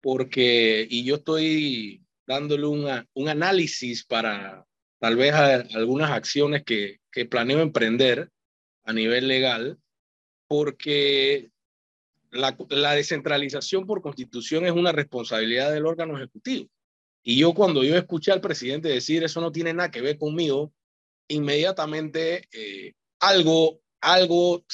porque, 0.00 0.86
y 0.88 1.04
yo 1.04 1.16
estoy 1.16 2.02
dándole 2.26 2.66
una, 2.66 3.06
un 3.12 3.28
análisis 3.28 4.06
para 4.06 4.64
tal 5.00 5.16
vez 5.16 5.34
algunas 5.34 6.10
acciones 6.10 6.64
que, 6.64 6.98
que 7.12 7.26
planeo 7.26 7.60
emprender 7.60 8.30
a 8.84 8.94
nivel 8.94 9.28
legal, 9.28 9.78
porque 10.46 11.50
la, 12.30 12.56
la, 12.70 12.94
descentralización 12.94 13.86
por 13.86 14.00
constitución 14.00 14.64
es 14.64 14.72
una 14.72 14.92
responsabilidad 14.92 15.72
del 15.72 15.84
órgano 15.84 16.16
ejecutivo. 16.16 16.70
Y 17.22 17.38
yo 17.38 17.52
cuando 17.52 17.84
yo 17.84 17.96
escuché 17.96 18.32
al 18.32 18.40
presidente 18.40 18.88
decir 18.88 19.24
eso 19.24 19.42
no 19.42 19.52
tiene 19.52 19.74
nada 19.74 19.90
que 19.90 20.00
ver 20.00 20.16
conmigo, 20.16 20.72
inmediatamente 21.28 22.48
eh, 22.50 22.94
algo 23.20 23.82
algo, 24.00 24.64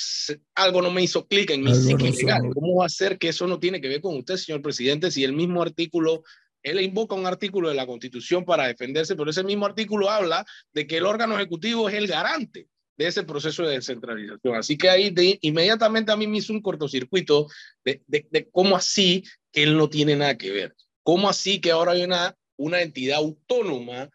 algo 0.55 0.83
no 0.83 0.91
me 0.91 1.03
hizo 1.03 1.27
clic 1.27 1.51
en 1.51 1.63
mi 1.63 1.75
psique 1.75 2.11
legal. 2.11 2.43
¿Cómo 2.53 2.77
va 2.77 2.87
a 2.87 2.91
ser 2.91 3.19
que 3.19 3.29
eso 3.29 3.47
no 3.47 3.59
tiene 3.59 3.81
que 3.81 3.89
ver 3.89 4.01
con 4.01 4.17
usted, 4.17 4.37
señor 4.37 4.63
presidente, 4.63 5.11
si 5.11 5.25
el 5.25 5.33
mismo 5.33 5.63
artículo, 5.63 6.23
él 6.63 6.81
invoca 6.81 7.15
un 7.15 7.27
artículo 7.27 7.69
de 7.69 7.75
la 7.75 7.87
Constitución 7.87 8.45
para 8.45 8.67
defenderse, 8.67 9.17
pero 9.17 9.31
ese 9.31 9.45
mismo 9.45 9.67
artículo 9.67 10.11
habla 10.11 10.45
de 10.73 10.87
que 10.87 10.99
el 10.99 11.07
órgano 11.07 11.37
ejecutivo 11.37 11.89
es 11.89 11.95
el 11.95 12.07
garante 12.07 12.69
de 12.97 13.07
ese 13.07 13.25
proceso 13.25 13.65
de 13.65 13.75
descentralización. 13.75 14.57
Así 14.57 14.77
que 14.77 14.89
ahí 14.89 15.11
de, 15.11 15.39
inmediatamente 15.43 16.13
a 16.13 16.17
mí 16.17 16.27
me 16.27 16.39
hizo 16.39 16.53
un 16.53 16.63
cortocircuito 16.63 17.49
de, 17.85 18.03
de, 18.07 18.27
de, 18.31 18.49
cómo 18.51 18.77
así 18.77 19.25
que 19.53 19.65
él 19.65 19.77
no 19.77 19.89
tiene 19.89 20.17
nada 20.17 20.37
que 20.37 20.51
ver. 20.51 20.75
¿Cómo 21.03 21.29
así 21.29 21.61
que 21.61 21.71
ahora 21.71 21.93
hay 21.93 22.05
una, 22.05 22.37
una 22.57 22.83
entidad 22.83 23.19
autónoma 23.19 24.11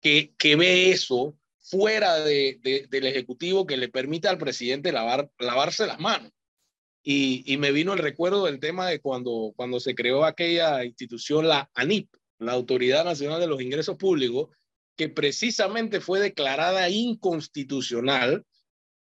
que, 0.00 0.32
que 0.38 0.56
ve 0.56 0.90
eso 0.90 1.36
fuera 1.60 2.18
de, 2.20 2.86
del 2.88 3.06
Ejecutivo 3.06 3.66
que 3.66 3.76
le 3.76 3.88
permita 3.88 4.30
al 4.30 4.38
presidente 4.38 4.92
lavar, 4.92 5.30
lavarse 5.38 5.86
las 5.86 6.00
manos. 6.00 6.32
Y, 7.02 7.42
y, 7.50 7.56
me 7.56 7.72
vino 7.72 7.94
el 7.94 7.98
recuerdo 7.98 8.44
del 8.44 8.60
tema 8.60 8.88
de 8.88 9.00
cuando, 9.00 9.52
cuando 9.56 9.80
se 9.80 9.94
creó 9.94 10.24
aquella 10.24 10.84
institución, 10.84 11.48
la 11.48 11.70
ANIP, 11.74 12.10
la 12.38 12.52
Autoridad 12.52 13.04
Nacional 13.04 13.40
de 13.40 13.46
los 13.46 13.62
Ingresos 13.62 13.96
Públicos, 13.96 14.50
que 14.96 15.08
precisamente 15.08 16.00
fue 16.00 16.20
declarada 16.20 16.90
inconstitucional 16.90 18.44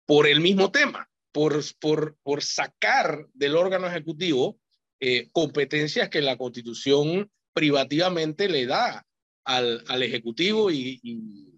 por 0.06 0.28
el 0.28 0.42
mismo 0.42 0.72
tema, 0.72 1.10
por, 1.32 1.64
por, 1.80 2.18
por 2.22 2.44
sacar 2.44 3.28
del 3.34 3.56
órgano 3.56 3.88
ejecutivo 3.88 4.60
eh, 5.00 5.30
competencias 5.32 6.10
que 6.10 6.22
la 6.22 6.38
Constitución 6.38 7.32
privativamente 7.54 8.50
le 8.50 8.66
da 8.66 9.06
al, 9.46 9.84
al 9.88 10.04
Ejecutivo 10.04 10.70
y, 10.72 11.00
y 11.02 11.55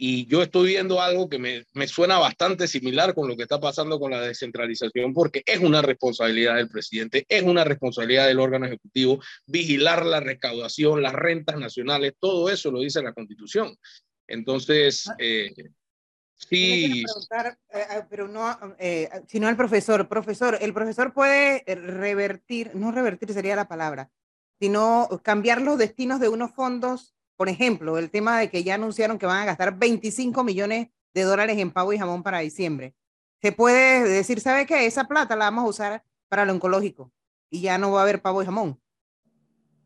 y 0.00 0.26
yo 0.26 0.42
estoy 0.42 0.68
viendo 0.68 1.02
algo 1.02 1.28
que 1.28 1.40
me, 1.40 1.66
me, 1.74 1.88
suena 1.88 2.18
bastante 2.18 2.68
similar 2.68 3.14
con 3.14 3.26
lo 3.26 3.36
que 3.36 3.42
está 3.42 3.58
pasando 3.58 3.98
con 3.98 4.12
la 4.12 4.20
descentralización, 4.20 5.12
porque 5.12 5.42
es 5.44 5.58
una 5.58 5.82
responsabilidad 5.82 6.54
del 6.54 6.68
presidente, 6.68 7.26
es 7.28 7.42
una 7.42 7.64
responsabilidad 7.64 8.28
del 8.28 8.38
órgano 8.38 8.66
ejecutivo 8.66 9.20
vigilar 9.46 10.06
la 10.06 10.20
recaudación, 10.20 11.02
las 11.02 11.14
rentas 11.14 11.58
nacionales, 11.58 12.14
todo 12.20 12.48
eso 12.48 12.70
lo 12.70 12.80
dice 12.80 13.02
la 13.02 13.12
Constitución. 13.12 13.76
Entonces, 14.28 15.08
ah. 15.08 15.16
eh, 15.18 15.52
sí. 16.36 17.02
Eh, 17.02 17.56
eh, 17.72 18.04
pero 18.08 18.28
no, 18.28 18.56
eh, 18.78 19.10
sino 19.26 19.48
al 19.48 19.56
profesor. 19.56 20.06
Profesor, 20.06 20.58
el 20.60 20.72
profesor 20.72 21.12
puede 21.12 21.64
revertir, 21.66 22.70
no 22.76 22.92
revertir 22.92 23.32
sería 23.32 23.56
la 23.56 23.66
palabra, 23.66 24.12
sino 24.60 25.08
cambiar 25.24 25.60
los 25.60 25.76
destinos 25.76 26.20
de 26.20 26.28
unos 26.28 26.52
fondos 26.52 27.17
por 27.38 27.48
ejemplo, 27.48 27.98
el 27.98 28.10
tema 28.10 28.40
de 28.40 28.50
que 28.50 28.64
ya 28.64 28.74
anunciaron 28.74 29.16
que 29.16 29.24
van 29.24 29.40
a 29.40 29.44
gastar 29.44 29.78
25 29.78 30.42
millones 30.42 30.88
de 31.14 31.22
dólares 31.22 31.56
en 31.58 31.70
pavo 31.70 31.92
y 31.92 31.98
jamón 31.98 32.24
para 32.24 32.40
diciembre. 32.40 32.96
Se 33.40 33.52
puede 33.52 34.02
decir, 34.02 34.40
¿sabe 34.40 34.66
qué? 34.66 34.86
Esa 34.86 35.04
plata 35.04 35.36
la 35.36 35.44
vamos 35.44 35.64
a 35.64 35.68
usar 35.68 36.04
para 36.28 36.44
lo 36.44 36.52
oncológico 36.52 37.12
y 37.48 37.60
ya 37.60 37.78
no 37.78 37.92
va 37.92 38.00
a 38.00 38.02
haber 38.02 38.20
pavo 38.20 38.42
y 38.42 38.44
jamón. 38.44 38.80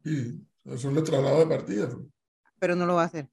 Sí, 0.03 0.43
eso 0.65 0.91
es 0.91 0.97
el 0.97 1.05
traslado 1.05 1.41
de 1.41 1.47
partida. 1.47 1.91
Pero 2.59 2.75
no 2.75 2.87
lo 2.87 2.95
va 2.95 3.03
a 3.03 3.07
hacer. 3.07 3.29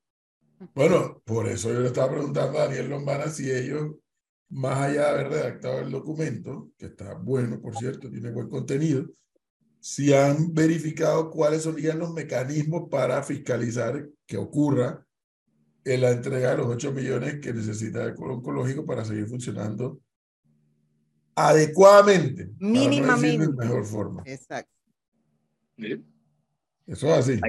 Bueno, 0.76 1.22
por 1.24 1.48
eso 1.48 1.72
yo 1.72 1.80
le 1.80 1.88
estaba 1.88 2.12
preguntando 2.12 2.60
a 2.60 2.66
Daniel 2.66 2.90
Lombana 2.90 3.30
si 3.30 3.50
ellos, 3.50 3.96
más 4.50 4.80
allá 4.80 5.04
de 5.04 5.10
haber 5.12 5.30
redactado 5.30 5.80
el 5.80 5.92
documento, 5.92 6.72
que 6.78 6.88
está 6.88 7.14
bueno, 7.14 7.62
por 7.62 7.74
cierto, 7.74 8.12
tiene 8.12 8.32
buen 8.32 8.50
contenido, 8.50 9.06
si 9.80 10.14
han 10.14 10.54
verificado 10.54 11.30
cuáles 11.30 11.64
serían 11.64 12.00
los 12.00 12.14
mecanismos 12.14 12.90
para 12.90 13.24
fiscalizar 13.24 14.08
que 14.26 14.38
ocurra 14.38 15.06
en 15.86 16.02
la 16.02 16.12
entrega 16.12 16.52
de 16.52 16.58
los 16.58 16.68
8 16.68 16.92
millones 16.92 17.40
que 17.40 17.54
necesita 17.54 18.04
el 18.04 18.16
oncológico 18.18 18.86
para 18.86 19.06
seguir 19.06 19.28
funcionando 19.28 20.00
adecuadamente. 21.36 22.50
Mínimamente. 22.60 23.48
de 23.48 23.54
mejor 23.54 23.86
forma. 23.86 24.24
Exacto. 24.26 24.72
Eso 26.86 27.08
es 27.08 27.14
así. 27.14 27.40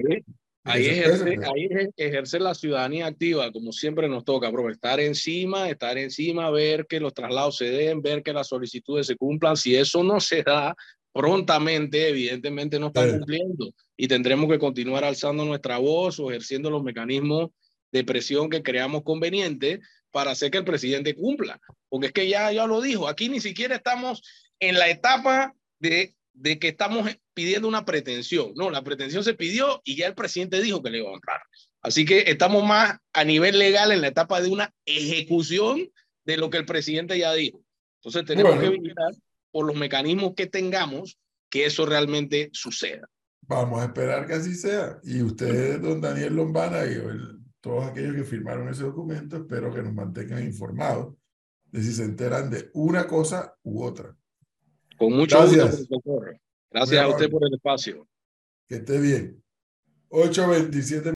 Ahí, 0.63 0.87
ejerce, 0.87 1.39
ahí 1.43 1.69
ejerce 1.97 2.39
la 2.39 2.55
ciudadanía 2.55 3.07
activa, 3.07 3.51
como 3.51 3.73
siempre 3.73 4.09
nos 4.09 4.25
toca, 4.25 4.51
bro, 4.51 4.71
estar 4.71 5.01
encima, 5.01 5.71
estar 5.71 5.97
encima, 5.97 6.51
ver 6.51 6.87
que 6.87 7.01
los 7.01 7.15
traslados 7.15 7.57
se 7.57 7.65
den, 7.65 8.03
ver 8.03 8.23
que 8.23 8.35
las 8.35 8.49
solicitudes 8.49 9.07
se 9.07 9.17
cumplan. 9.17 9.57
Si 9.57 9.75
eso 9.75 10.05
no 10.05 10.21
se 10.21 10.43
da, 10.43 10.77
prontamente, 11.13 12.09
evidentemente 12.09 12.79
no 12.79 12.89
están 12.89 13.19
cumpliendo 13.19 13.73
y 13.97 14.09
tendremos 14.09 14.49
que 14.49 14.59
continuar 14.59 15.05
alzando 15.05 15.45
nuestra 15.45 15.79
voz 15.79 16.19
o 16.21 16.31
ejerciendo 16.31 16.71
los 16.71 16.83
mecanismos 16.83 17.51
de 17.93 18.05
presión 18.05 18.49
que 18.49 18.63
creamos 18.63 19.03
convenientes 19.03 19.81
para 20.11 20.33
hacer 20.33 20.51
que 20.51 20.59
el 20.59 20.65
presidente 20.65 21.15
cumpla. 21.15 21.61
Porque 21.89 22.09
es 22.09 22.13
que 22.13 22.29
ya, 22.29 22.53
ya 22.53 22.67
lo 22.67 22.81
dijo, 22.81 23.09
aquí 23.09 23.29
ni 23.29 23.41
siquiera 23.41 23.77
estamos 23.77 24.23
en 24.61 24.79
la 24.79 24.89
etapa 24.89 25.55
de, 25.79 26.15
de 26.33 26.59
que 26.59 26.69
estamos 26.69 27.09
pidiendo 27.35 27.67
una 27.67 27.85
pretensión. 27.85 28.53
No, 28.55 28.71
la 28.71 28.83
pretensión 28.83 29.25
se 29.25 29.35
pidió 29.35 29.81
y 29.85 29.97
ya 29.97 30.07
el 30.07 30.15
presidente 30.15 30.63
dijo 30.63 30.83
que 30.83 30.91
le 30.91 30.99
iba 30.99 31.09
a 31.09 31.13
honrar. 31.13 31.41
Así 31.83 32.05
que 32.05 32.25
estamos 32.27 32.65
más 32.65 32.99
a 33.13 33.25
nivel 33.25 33.59
legal 33.59 33.91
en 33.91 34.03
la 34.03 34.09
etapa 34.09 34.41
de 34.41 34.49
una 34.49 34.73
ejecución 34.85 35.91
de 36.25 36.37
lo 36.37 36.51
que 36.51 36.59
el 36.59 36.67
presidente 36.67 37.19
ya 37.19 37.33
dijo. 37.33 37.63
Entonces 38.01 38.25
tenemos 38.25 38.59
que 38.61 38.67
evitar 38.67 39.13
por 39.51 39.67
los 39.67 39.77
mecanismos 39.77 40.35
que 40.37 40.47
tengamos 40.47 41.19
que 41.49 41.67
eso 41.67 41.85
realmente 41.87 42.51
suceda. 42.53 43.09
Vamos 43.43 43.81
a 43.81 43.87
esperar 43.87 44.27
que 44.27 44.35
así 44.35 44.55
sea. 44.55 45.01
Y 45.03 45.23
ustedes, 45.23 45.81
don 45.83 46.01
Daniel 46.01 46.37
Lombana 46.37 46.85
y 46.85 46.97
todos 47.61 47.85
aquellos 47.85 48.15
que 48.15 48.25
firmaron 48.25 48.69
ese 48.69 48.85
documento, 48.85 49.37
espero 49.37 49.75
que 49.75 49.83
nos 49.83 49.93
mantengan 49.93 50.45
informados 50.45 51.15
de 51.65 51.83
si 51.83 51.93
se 51.93 52.05
enteran 52.05 52.51
de 52.51 52.71
una 52.75 53.07
cosa 53.07 53.55
u 53.63 53.83
otra. 53.83 54.17
Con 54.97 55.13
mucho 55.15 55.39
Gracias. 55.39 55.89
gusto, 55.89 56.21
Gracias 56.71 57.03
a 57.03 57.09
usted 57.09 57.31
por 57.31 57.45
el 57.45 57.55
espacio. 57.55 58.07
Que 58.69 58.77
esté 58.77 59.01
bien. 59.01 59.43
827 60.11 61.09